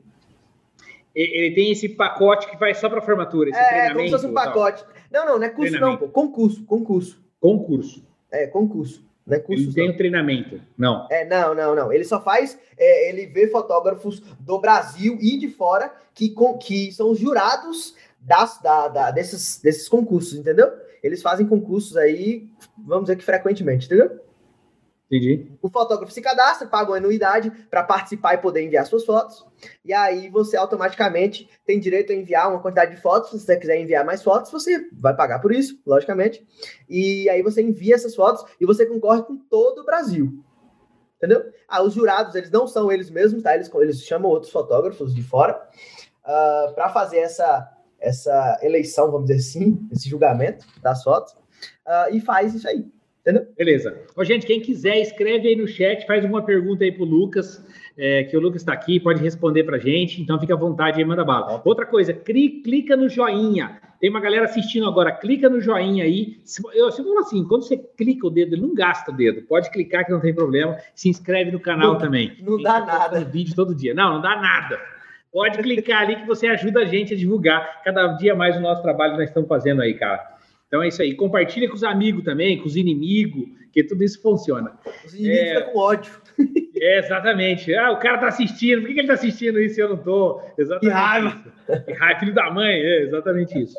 [1.16, 3.92] ele tem esse pacote que vai só para formatura, esse é, treinamento.
[3.92, 4.86] É, como se fosse um pacote.
[5.10, 6.10] Não, não, não é curso não, pô.
[6.10, 7.24] Concurso, concurso.
[7.40, 8.06] Concurso.
[8.30, 9.06] É, concurso.
[9.26, 11.08] Não é curso, ele tem o treinamento, não.
[11.10, 11.94] É, não, não, não.
[11.94, 16.92] Ele só faz, é, ele vê fotógrafos do Brasil e de fora que, com, que
[16.92, 20.70] são os jurados das, da, da, desses, desses concursos, entendeu?
[21.02, 24.20] Eles fazem concursos aí, vamos dizer que frequentemente, entendeu?
[25.14, 25.48] Entendi.
[25.62, 29.46] O fotógrafo se cadastra, paga uma anuidade para participar e poder enviar suas fotos.
[29.86, 33.30] E aí você automaticamente tem direito a enviar uma quantidade de fotos.
[33.30, 36.44] Se você quiser enviar mais fotos, você vai pagar por isso, logicamente.
[36.90, 40.44] E aí você envia essas fotos e você concorre com todo o Brasil.
[41.18, 41.46] Entendeu?
[41.68, 43.54] Ah, os jurados, eles não são eles mesmos, tá?
[43.54, 49.28] Eles, eles chamam outros fotógrafos de fora uh, ah, para fazer essa, essa eleição, vamos
[49.28, 51.34] dizer assim, esse julgamento das fotos.
[51.86, 52.92] Uh, e faz isso aí.
[53.24, 53.48] Entendeu?
[53.58, 53.98] Beleza.
[54.18, 57.66] Ô, gente, quem quiser, escreve aí no chat, faz uma pergunta aí pro Lucas,
[57.98, 61.06] é, que o Lucas está aqui, pode responder pra gente, então fica à vontade aí,
[61.06, 61.62] manda bala.
[61.64, 63.80] Outra coisa, cri, clica no joinha.
[64.02, 66.42] Tem uma galera assistindo agora, clica no joinha aí.
[66.74, 69.44] Eu sempre falo assim, quando você clica o dedo, ele não gasta o dedo.
[69.44, 70.78] Pode clicar que não tem problema.
[70.94, 72.36] Se inscreve no canal não, também.
[72.42, 73.24] Não dá nada.
[73.24, 73.94] Vídeo todo dia.
[73.94, 74.78] Não, não dá nada.
[75.32, 78.82] Pode clicar ali que você ajuda a gente a divulgar cada dia mais o nosso
[78.82, 80.33] trabalho que nós estamos fazendo aí, cara.
[80.74, 81.14] Então é isso aí.
[81.14, 84.74] Compartilha com os amigos também, com os inimigos, que tudo isso funciona.
[85.06, 85.58] Os inimigos é...
[85.58, 86.12] ficam com ódio.
[86.82, 87.74] É, exatamente.
[87.76, 89.98] Ah, o cara tá assistindo, por que, que ele tá assistindo isso e eu não
[89.98, 90.42] tô?
[90.58, 90.82] Exatamente.
[90.82, 91.44] Que raiva.
[91.86, 93.78] Que raiva, filho da mãe, é exatamente isso.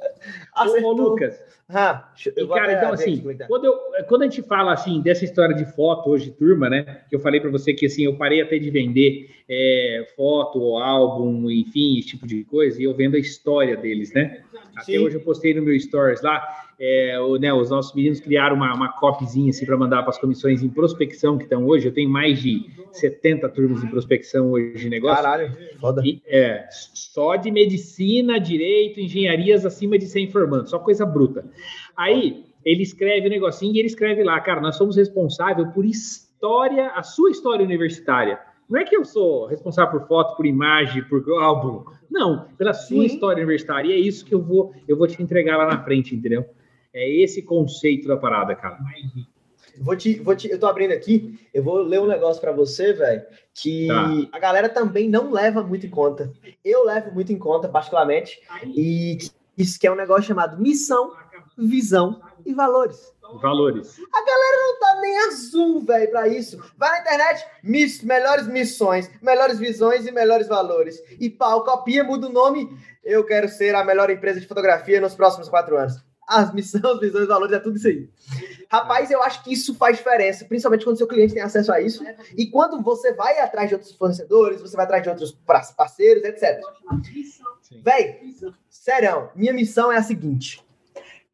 [0.57, 1.38] Ô, Lucas.
[1.68, 3.74] Ah, e, cara, então assim, quando, eu,
[4.07, 7.01] quando a gente fala assim dessa história de foto hoje, turma, né?
[7.11, 11.51] Que eu falei para você que assim, eu parei até de vender é, foto, álbum,
[11.51, 14.42] enfim, esse tipo de coisa, e eu vendo a história deles, né?
[14.76, 16.42] Até hoje eu postei no meu stories lá
[16.79, 20.18] é, o, né, os nossos meninos criaram uma, uma copyzinha assim, para mandar para as
[20.18, 21.89] comissões em prospecção que estão hoje.
[21.89, 25.22] Eu tenho mais de 70 turmas em prospecção hoje de negócio.
[25.22, 26.03] Caralho, foda.
[26.05, 31.45] E, é, só de medicina, direito, engenharias acima de 100 formandos, só coisa bruta.
[31.97, 36.89] Aí ele escreve o negocinho e ele escreve lá, cara, nós somos responsáveis por história,
[36.95, 38.39] a sua história universitária.
[38.68, 41.85] Não é que eu sou responsável por foto, por imagem, por álbum.
[42.11, 43.05] Não, pela sua Sim.
[43.05, 43.89] história universitária.
[43.89, 46.47] E é isso que eu vou, eu vou te entregar lá na frente, entendeu?
[46.95, 48.78] É esse conceito da parada, cara.
[49.78, 52.92] Vou te, vou te, eu tô abrindo aqui, eu vou ler um negócio para você,
[52.92, 54.28] velho, que tá.
[54.30, 56.32] a galera também não leva muito em conta.
[56.64, 59.18] Eu levo muito em conta, particularmente, e
[59.59, 61.12] isso que é um negócio chamado missão,
[61.59, 63.12] visão e valores.
[63.42, 63.99] Valores.
[64.12, 66.62] A galera não tá nem azul, velho, pra isso.
[66.76, 71.03] Vai na internet, miss, melhores missões, melhores visões e melhores valores.
[71.18, 72.70] E pau, copia, muda o nome.
[73.03, 77.01] Eu quero ser a melhor empresa de fotografia nos próximos quatro anos as missões, as
[77.01, 78.09] visões, os valores, é tudo isso aí.
[78.70, 82.05] Rapaz, eu acho que isso faz diferença, principalmente quando seu cliente tem acesso a isso
[82.37, 85.33] e quando você vai atrás de outros fornecedores, você vai atrás de outros
[85.77, 86.61] parceiros, etc.
[87.83, 88.20] Véi,
[88.68, 90.64] sério, minha missão é a seguinte: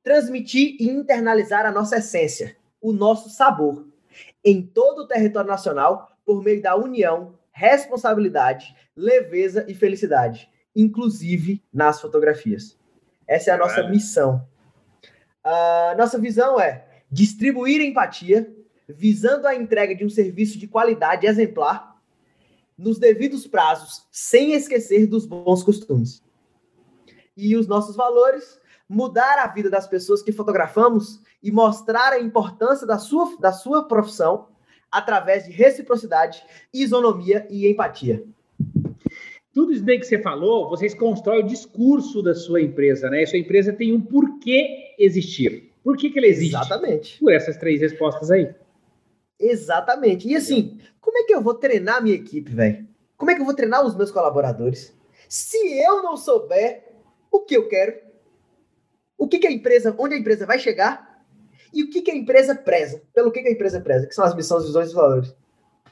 [0.02, 3.86] transmitir e internalizar a nossa essência, o nosso sabor,
[4.44, 12.00] em todo o território nacional por meio da união, responsabilidade, leveza e felicidade, inclusive nas
[12.00, 12.78] fotografias.
[13.26, 14.46] Essa é a nossa missão.
[15.42, 18.54] A nossa visão é distribuir empatia,
[18.88, 21.90] visando a entrega de um serviço de qualidade exemplar,
[22.76, 26.22] nos devidos prazos, sem esquecer dos bons costumes.
[27.36, 32.86] E os nossos valores, mudar a vida das pessoas que fotografamos e mostrar a importância
[32.86, 34.48] da sua, da sua profissão
[34.90, 38.24] através de reciprocidade, isonomia e empatia.
[39.60, 43.24] Tudo isso daí que você falou, vocês constroem o discurso da sua empresa, né?
[43.24, 45.70] A sua empresa tem um porquê existir.
[45.84, 46.56] Por que, que ela existe?
[46.56, 47.18] Exatamente.
[47.18, 48.54] Por essas três respostas aí.
[49.38, 50.26] Exatamente.
[50.26, 52.88] E assim, como é que eu vou treinar a minha equipe, velho?
[53.18, 54.96] Como é que eu vou treinar os meus colaboradores?
[55.28, 56.82] Se eu não souber
[57.30, 57.98] o que eu quero,
[59.18, 61.22] o que, que a empresa, onde a empresa vai chegar
[61.70, 64.24] e o que, que a empresa preza, pelo que, que a empresa preza, que são
[64.24, 65.36] as missões, visões e valores.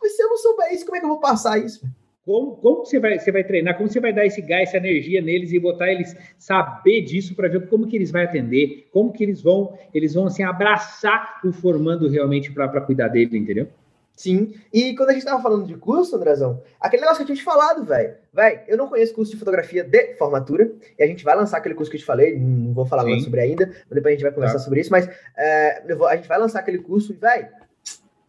[0.01, 1.83] Mas se eu não souber isso, como é que eu vou passar isso?
[1.83, 2.08] Véio?
[2.29, 3.75] Como, como você, vai, você vai treinar?
[3.75, 7.49] Como você vai dar esse gás, essa energia neles e botar eles saber disso para
[7.49, 11.51] ver como que eles vão atender, como que eles vão, eles vão assim abraçar o
[11.55, 13.67] formando realmente para cuidar dele, entendeu?
[14.15, 17.37] Sim, e quando a gente tava falando de curso, Andrezão, aquele negócio que eu tinha
[17.37, 18.15] te falado, velho.
[18.31, 21.77] Velho, eu não conheço curso de fotografia de formatura, e a gente vai lançar aquele
[21.77, 24.33] curso que eu te falei, não vou falar mais sobre ainda, depois a gente vai
[24.33, 24.65] conversar tá.
[24.65, 27.49] sobre isso, mas é, vou, a gente vai lançar aquele curso e, velho,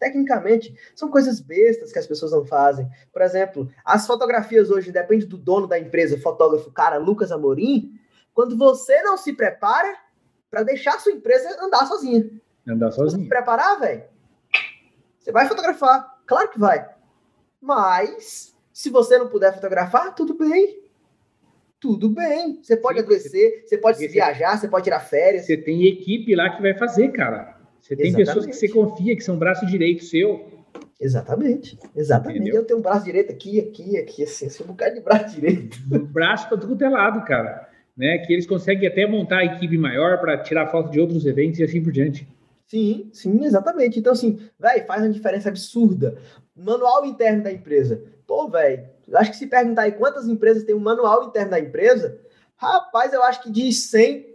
[0.00, 2.88] tecnicamente, são coisas bestas que as pessoas não fazem.
[3.12, 7.92] Por exemplo, as fotografias hoje, depende do dono da empresa, fotógrafo, cara, Lucas Amorim,
[8.34, 9.94] quando você não se prepara
[10.50, 12.28] para deixar sua empresa andar sozinha.
[12.66, 13.22] Andar sozinha.
[13.22, 14.10] Se preparar, velho
[15.20, 16.88] você vai fotografar, claro que vai.
[17.60, 20.82] Mas, se você não puder fotografar, tudo bem.
[21.78, 22.58] Tudo bem.
[22.62, 25.46] Você pode Sim, adoecer, você pode viajar, você pode tirar férias.
[25.46, 27.59] Você tem equipe lá que vai fazer, cara.
[27.80, 28.26] Você tem Exatamente.
[28.26, 30.46] pessoas que você confia, que são braço direito seu.
[31.00, 32.40] Exatamente, exatamente.
[32.40, 32.56] Entendeu?
[32.56, 35.78] Eu tenho um braço direito aqui, aqui, aqui, assim, assim um bocado de braço direito.
[35.90, 37.68] Um braço para tudo é lado, cara.
[37.96, 38.18] Né?
[38.18, 41.64] Que eles conseguem até montar a equipe maior para tirar foto de outros eventos e
[41.64, 42.28] assim por diante.
[42.66, 43.98] Sim, sim, exatamente.
[43.98, 46.18] Então, assim, velho, faz uma diferença absurda.
[46.54, 48.04] Manual interno da empresa.
[48.26, 52.20] Pô, velho, acho que se perguntar aí quantas empresas tem um manual interno da empresa,
[52.56, 54.26] rapaz, eu acho que de 100,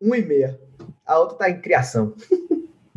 [0.00, 0.58] um e meia.
[1.04, 2.14] A outra tá em criação.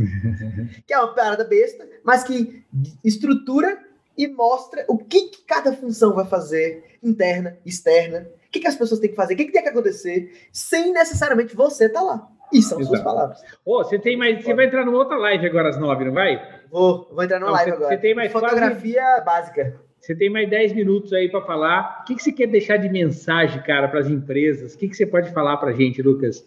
[0.85, 2.63] que é uma parada besta, mas que
[3.03, 3.77] estrutura
[4.17, 8.75] e mostra o que, que cada função vai fazer, interna, externa, o que, que as
[8.75, 12.05] pessoas têm que fazer, o que, que tem que acontecer, sem necessariamente você estar tá
[12.05, 12.29] lá.
[12.51, 12.95] E são Exato.
[12.95, 13.41] suas palavras.
[13.65, 14.43] Oh, você tem mais.
[14.43, 16.39] Você vai entrar numa outra live agora às nove, não vai?
[16.69, 17.95] Vou, vou entrar numa live você, agora.
[17.95, 19.25] Você tem mais fotografia quase...
[19.25, 19.81] básica.
[19.99, 22.01] Você tem mais 10 minutos aí para falar.
[22.01, 24.75] O que, que você quer deixar de mensagem, cara, para as empresas?
[24.75, 26.45] O que, que você pode falar para a gente, Lucas?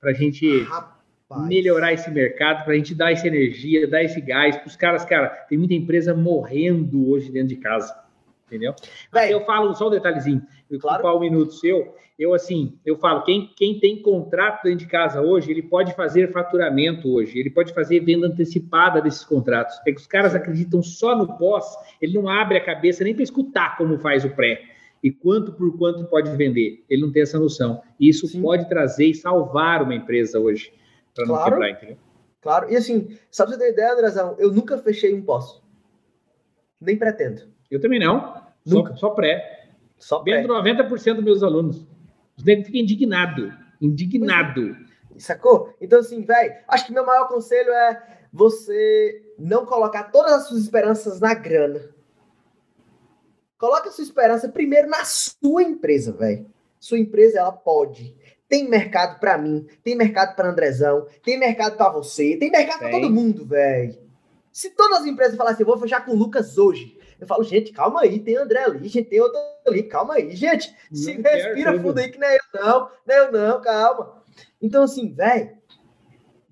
[0.00, 0.95] Para a gente Rapaz.
[1.48, 5.04] Melhorar esse mercado, para a gente dar essa energia, dar esse gás para os caras.
[5.04, 7.94] Cara, tem muita empresa morrendo hoje dentro de casa.
[8.46, 8.74] Entendeu?
[9.12, 10.42] Véi, eu falo só um detalhezinho.
[10.70, 11.16] Eu claro.
[11.16, 15.50] um minuto seu eu assim, eu falo, quem, quem tem contrato dentro de casa hoje,
[15.50, 19.78] ele pode fazer faturamento hoje, ele pode fazer venda antecipada desses contratos.
[19.86, 23.22] É que os caras acreditam só no pós, ele não abre a cabeça nem para
[23.22, 24.62] escutar como faz o pré
[25.02, 26.82] e quanto por quanto pode vender.
[26.88, 27.82] Ele não tem essa noção.
[28.00, 28.40] E isso Sim.
[28.40, 30.72] pode trazer e salvar uma empresa hoje
[31.16, 31.98] para claro, não quebrar, entendeu?
[32.40, 34.36] Claro, e assim, sabe você ter ideia, Andrazão?
[34.38, 35.60] Eu nunca fechei um pós.
[36.80, 37.42] Nem pretendo.
[37.70, 38.42] Eu também não.
[38.64, 38.92] Nunca.
[38.92, 39.70] Só, só pré.
[39.98, 40.42] Só pré.
[40.42, 41.86] Vendo 90% dos meus alunos.
[42.36, 43.52] Os negros ficam indignados.
[43.80, 44.76] Indignado.
[45.18, 45.74] Sacou?
[45.80, 50.62] Então, assim, velho, acho que meu maior conselho é você não colocar todas as suas
[50.62, 51.80] esperanças na grana.
[53.58, 56.46] Coloque a sua esperança primeiro na sua empresa, velho.
[56.78, 58.14] Sua empresa, ela pode.
[58.48, 62.90] Tem mercado para mim, tem mercado para Andrezão, tem mercado para você, tem mercado para
[62.90, 63.98] todo mundo, velho.
[64.52, 67.72] Se todas as empresas falassem, eu vou fechar com o Lucas hoje, eu falo, gente,
[67.72, 70.74] calma aí, tem André ali, gente, tem outro ali, calma aí, gente.
[70.92, 74.22] Se não respira fundo aí, que não é eu, não, não é eu, não, calma.
[74.60, 75.56] Então, assim, velho,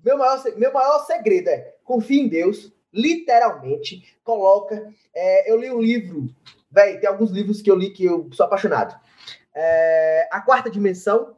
[0.03, 4.91] meu maior, meu maior segredo é confia em Deus, literalmente, coloca.
[5.13, 6.27] É, eu li um livro,
[6.71, 8.99] velho, tem alguns livros que eu li que eu sou apaixonado.
[9.53, 11.35] É, a quarta dimensão,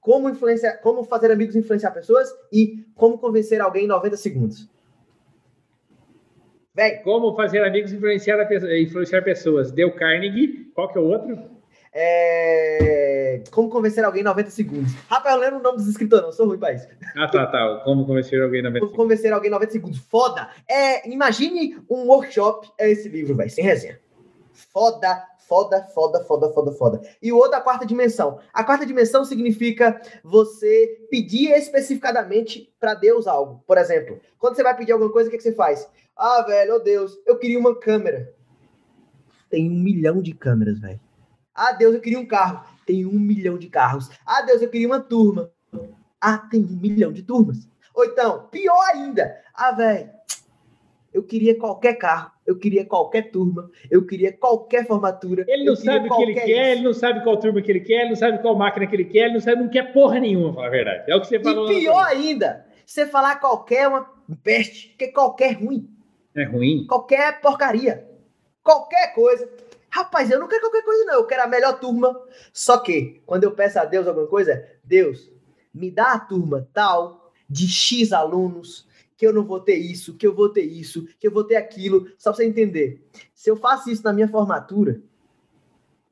[0.00, 4.68] como influenciar, como fazer amigos influenciar pessoas e como convencer alguém em 90 segundos.
[6.74, 6.98] Véi.
[6.98, 8.38] Como fazer amigos influenciar,
[8.80, 9.72] influenciar pessoas.
[9.72, 10.70] Deu Carnegie.
[10.74, 11.58] Qual que é o outro?
[11.92, 13.42] É...
[13.50, 14.92] Como convencer alguém em 90 segundos.
[15.08, 16.86] Rapaz, eu lembro o nome dos escritores, não sou ruim pra isso.
[17.16, 17.82] Ah, tá, tá.
[17.84, 18.96] Como convencer alguém em 90 segundos.
[18.96, 19.98] Como convencer alguém em 90 segundos.
[19.98, 20.48] Foda!
[20.68, 23.98] É, imagine um workshop, é esse livro, velho, sem resenha.
[24.52, 27.00] Foda, foda, foda, foda, foda, foda.
[27.22, 28.38] E o outro, a quarta dimensão.
[28.52, 33.64] A quarta dimensão significa você pedir especificadamente para Deus algo.
[33.66, 35.88] Por exemplo, quando você vai pedir alguma coisa, o que, que você faz?
[36.14, 38.34] Ah, velho, oh Deus, eu queria uma câmera.
[39.48, 41.00] Tem um milhão de câmeras, velho.
[41.54, 42.64] Ah, Deus, eu queria um carro.
[42.84, 44.10] Tem um milhão de carros.
[44.24, 45.50] Ah, Deus, eu queria uma turma.
[46.20, 47.68] Ah, tem um milhão de turmas.
[47.94, 49.34] Ou então, pior ainda.
[49.54, 50.10] Ah, velho,
[51.18, 55.44] eu queria qualquer carro, eu queria qualquer turma, eu queria qualquer formatura.
[55.48, 56.70] Ele não sabe o que ele quer, isso.
[56.70, 59.04] ele não sabe qual turma que ele quer, ele não sabe qual máquina que ele
[59.04, 61.10] quer, ele não sabe, não quer porra nenhuma, falar a verdade.
[61.10, 61.72] É o que você falou.
[61.72, 64.08] E pior ainda, você falar qualquer uma
[64.44, 65.90] peste, que qualquer ruim.
[66.36, 66.86] É ruim.
[66.86, 68.06] Qualquer porcaria.
[68.62, 69.50] Qualquer coisa.
[69.90, 71.14] Rapaz, eu não quero qualquer coisa, não.
[71.14, 72.16] Eu quero a melhor turma.
[72.52, 75.32] Só que, quando eu peço a Deus alguma coisa, Deus,
[75.74, 78.86] me dá a turma tal, de X alunos,
[79.18, 81.56] que eu não vou ter isso, que eu vou ter isso, que eu vou ter
[81.56, 82.06] aquilo.
[82.16, 83.02] Só pra você entender.
[83.34, 85.02] Se eu faço isso na minha formatura,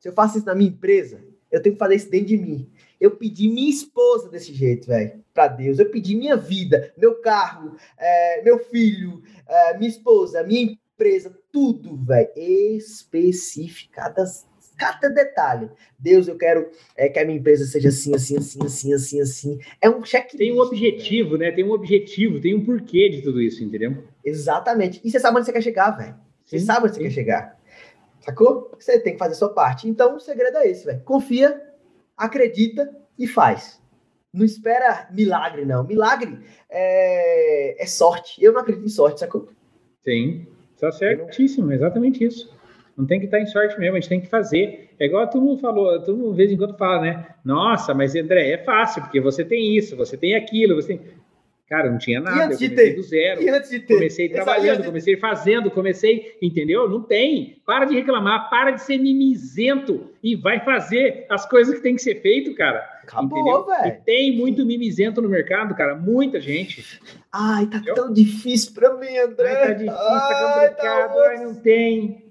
[0.00, 2.68] se eu faço isso na minha empresa, eu tenho que fazer isso dentro de mim.
[3.00, 5.78] Eu pedi minha esposa desse jeito, velho, para Deus.
[5.78, 11.96] Eu pedi minha vida, meu carro, é, meu filho, é, minha esposa, minha empresa, tudo,
[11.96, 15.70] velho, especificadas cada detalhe.
[15.98, 19.58] Deus, eu quero é, que a minha empresa seja assim, assim, assim, assim, assim, assim.
[19.80, 20.32] É um check.
[20.36, 21.50] Tem um objetivo, né?
[21.50, 24.04] Tem um objetivo, tem um porquê de tudo isso, entendeu?
[24.24, 25.00] Exatamente.
[25.04, 26.14] E você sabe onde você quer chegar, velho.
[26.44, 27.60] Você sabe onde você quer chegar.
[28.20, 28.70] Sacou?
[28.78, 29.88] Você tem que fazer a sua parte.
[29.88, 31.00] Então, o segredo é esse, velho.
[31.04, 31.62] Confia,
[32.16, 33.80] acredita e faz.
[34.32, 35.84] Não espera milagre, não.
[35.84, 38.42] Milagre é, é sorte.
[38.42, 39.48] Eu não acredito em sorte, sacou?
[40.04, 40.46] Sim,
[40.78, 42.55] tá certíssimo, exatamente isso.
[42.96, 44.90] Não tem que estar em sorte mesmo, a gente tem que fazer.
[44.98, 47.26] É igual todo mundo falou, todo mundo de vez em quando fala, né?
[47.44, 51.00] Nossa, mas André, é fácil, porque você tem isso, você tem aquilo, você tem.
[51.68, 52.38] Cara, não tinha nada.
[52.38, 52.94] E antes de ter?
[52.94, 53.42] do zero.
[53.42, 53.94] E antes de ter?
[53.94, 56.88] Comecei trabalhando, comecei fazendo, comecei, entendeu?
[56.88, 57.60] Não tem.
[57.66, 62.02] Para de reclamar, para de ser mimizento e vai fazer as coisas que tem que
[62.02, 62.78] ser feito, cara.
[63.02, 63.88] Acabou, velho.
[63.88, 65.96] E tem muito mimizento no mercado, cara.
[65.96, 67.00] Muita gente.
[67.32, 67.94] Ai, tá entendeu?
[67.94, 69.48] tão difícil pra mim, André.
[69.48, 71.14] Ai, tá difícil, tá complicado.
[71.14, 72.25] Tá Ai, não tem.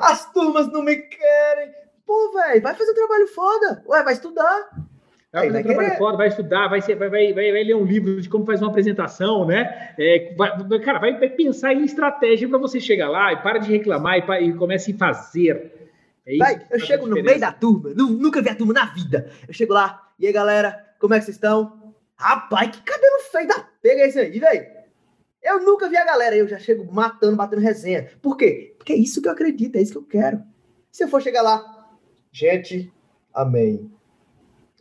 [0.00, 1.72] As turmas não me querem.
[2.06, 3.82] Pô, velho, vai fazer um trabalho foda.
[3.86, 4.70] Ué, vai estudar.
[5.32, 7.84] Vai fazer um trabalho foda, vai estudar, vai, ser, vai, vai, vai, vai, ler um
[7.84, 9.94] livro de como faz uma apresentação, né?
[9.98, 13.70] É, vai, cara, vai, vai, pensar em estratégia para você chegar lá e para de
[13.70, 15.90] reclamar e, e comece a fazer.
[16.26, 19.30] É vai, eu chego no meio da turma, nunca vi a turma na vida.
[19.48, 21.94] Eu chego lá, e aí galera, como é que vocês estão?
[22.14, 24.81] Rapaz, que cabelo feio da pega esse aí, velho.
[25.42, 28.10] Eu nunca vi a galera, eu já chego matando, batendo resenha.
[28.20, 28.74] Por quê?
[28.78, 30.42] Porque é isso que eu acredito, é isso que eu quero.
[30.90, 31.90] Se eu for chegar lá,
[32.30, 32.92] gente,
[33.34, 33.90] amém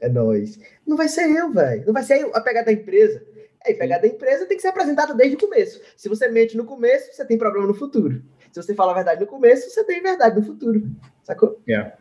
[0.01, 0.59] é nós.
[0.85, 1.85] Não vai ser eu, velho.
[1.85, 3.23] Não vai ser eu a pegada da empresa.
[3.63, 5.79] É, a pegada da empresa tem que ser apresentada desde o começo.
[5.95, 8.21] Se você mente no começo, você tem problema no futuro.
[8.51, 10.83] Se você fala a verdade no começo, você tem verdade no futuro.
[11.23, 11.61] Sacou?
[11.69, 11.93] É.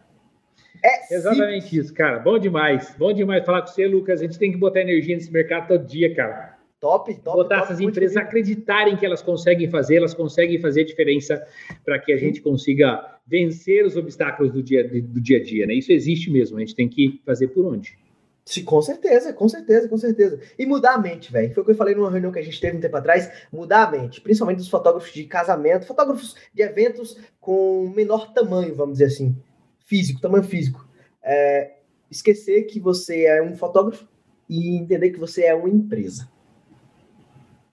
[0.82, 1.84] É Exatamente simples.
[1.84, 2.18] isso, cara.
[2.18, 2.94] Bom demais.
[2.98, 4.20] Bom demais falar com você, Lucas.
[4.20, 6.58] A gente tem que botar energia nesse mercado todo dia, cara.
[6.80, 7.36] Top, top.
[7.36, 11.46] Botar top, essas empresas acreditarem que elas conseguem fazer, elas conseguem fazer diferença
[11.84, 15.74] para que a gente consiga vencer os obstáculos do dia, do dia a dia, né?
[15.74, 17.98] Isso existe mesmo, a gente tem que fazer por onde.
[18.46, 20.40] Sim, com certeza, com certeza, com certeza.
[20.58, 21.52] E mudar a mente, velho.
[21.52, 23.30] Foi o que eu falei numa reunião que a gente teve um tempo atrás.
[23.52, 28.94] Mudar a mente, principalmente dos fotógrafos de casamento, fotógrafos de eventos com menor tamanho, vamos
[28.94, 29.36] dizer assim,
[29.84, 30.88] físico, tamanho físico.
[31.22, 31.74] É,
[32.10, 34.08] esquecer que você é um fotógrafo
[34.48, 36.26] e entender que você é uma empresa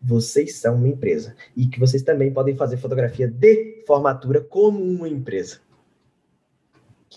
[0.08, 5.10] vocês são uma empresa e que vocês também podem fazer fotografia de formatura como uma
[5.10, 5.60] empresa.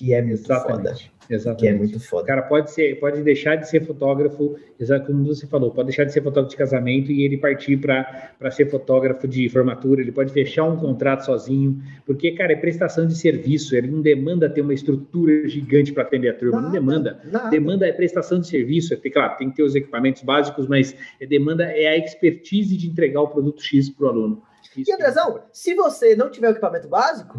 [0.00, 1.10] Que é muito Exatamente.
[1.10, 1.20] foda.
[1.28, 1.60] Exatamente.
[1.60, 2.26] Que é muito foda.
[2.26, 6.12] Cara, pode ser, pode deixar de ser fotógrafo, exato como você falou, pode deixar de
[6.14, 10.64] ser fotógrafo de casamento e ele partir para ser fotógrafo de formatura, ele pode fechar
[10.64, 15.46] um contrato sozinho, porque, cara, é prestação de serviço, ele não demanda ter uma estrutura
[15.46, 17.20] gigante para atender a turma, nada, não demanda.
[17.30, 17.50] Nada.
[17.50, 21.26] Demanda é prestação de serviço, é, claro, tem que ter os equipamentos básicos, mas é
[21.26, 24.42] demanda é a expertise de entregar o produto X para o aluno.
[24.74, 27.38] Isso e Andrezão, é se você não tiver o equipamento básico,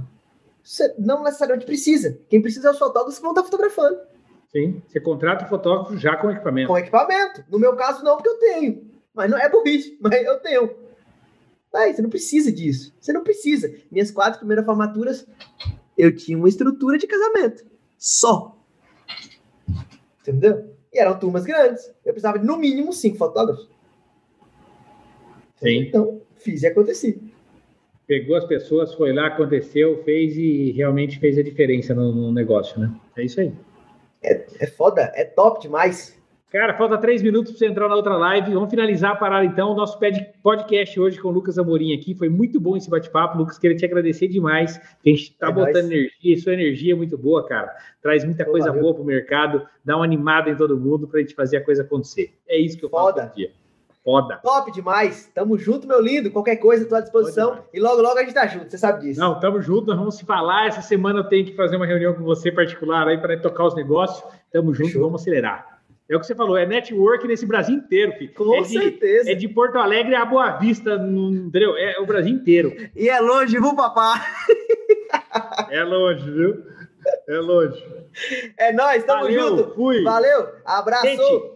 [0.98, 2.20] não necessariamente precisa.
[2.30, 4.00] Quem precisa é os fotógrafos que vão estar fotografando.
[4.52, 6.68] Sim, você contrata o fotógrafo já com equipamento.
[6.68, 7.44] Com equipamento.
[7.50, 8.92] No meu caso, não, porque eu tenho.
[9.14, 10.76] Mas não é burrice, mas eu tenho.
[11.74, 12.94] Aí, você não precisa disso.
[13.00, 13.74] Você não precisa.
[13.90, 15.26] Minhas quatro primeiras formaturas,
[15.98, 17.66] eu tinha uma estrutura de casamento.
[17.98, 18.58] Só.
[20.20, 20.76] Entendeu?
[20.92, 21.88] E eram turmas grandes.
[22.04, 23.70] Eu precisava de, no mínimo, cinco fotógrafos.
[25.56, 25.84] Sim.
[25.88, 27.31] Então, fiz e aconteci
[28.12, 32.78] pegou as pessoas, foi lá, aconteceu, fez e realmente fez a diferença no, no negócio,
[32.78, 32.94] né?
[33.16, 33.54] É isso aí.
[34.22, 36.20] É, é foda, é top demais.
[36.52, 38.54] Cara, falta três minutos para você entrar na outra live.
[38.54, 39.72] Vamos finalizar a parada então.
[39.72, 39.98] O nosso
[40.44, 42.14] podcast hoje com o Lucas Amorim aqui.
[42.14, 43.38] Foi muito bom esse bate-papo.
[43.38, 44.78] Lucas, queria te agradecer demais.
[44.78, 45.92] A gente está é botando nóis.
[45.92, 47.74] energia, sua energia é muito boa, cara.
[48.02, 48.82] Traz muita Pô, coisa valeu.
[48.82, 51.64] boa para o mercado, dá uma animada em todo mundo para a gente fazer a
[51.64, 52.34] coisa acontecer.
[52.46, 53.22] É isso que eu Foda.
[53.22, 53.52] faço dia.
[54.04, 54.38] Foda.
[54.38, 55.30] Top demais.
[55.34, 56.32] Tamo junto, meu lindo.
[56.32, 57.64] Qualquer coisa, tô à disposição.
[57.72, 59.20] E logo, logo a gente tá junto, você sabe disso.
[59.20, 60.68] Não, tamo junto, nós vamos se falar.
[60.68, 63.76] Essa semana eu tenho que fazer uma reunião com você particular aí para tocar os
[63.76, 64.24] negócios.
[64.52, 65.04] Tamo junto, Show.
[65.04, 65.82] vamos acelerar.
[66.10, 68.34] É o que você falou, é network nesse Brasil inteiro, filho.
[68.34, 69.32] Com é de, certeza.
[69.32, 71.78] É de Porto Alegre a Boa Vista, entendeu?
[71.78, 72.76] É o Brasil inteiro.
[72.94, 74.22] E é longe, viu, papá?
[75.72, 76.66] é longe, viu?
[77.30, 77.86] É longe.
[78.58, 79.74] É nóis, tamo Valeu, junto.
[79.74, 80.04] Fui.
[80.04, 81.06] Valeu, abraço.
[81.06, 81.52] Gente,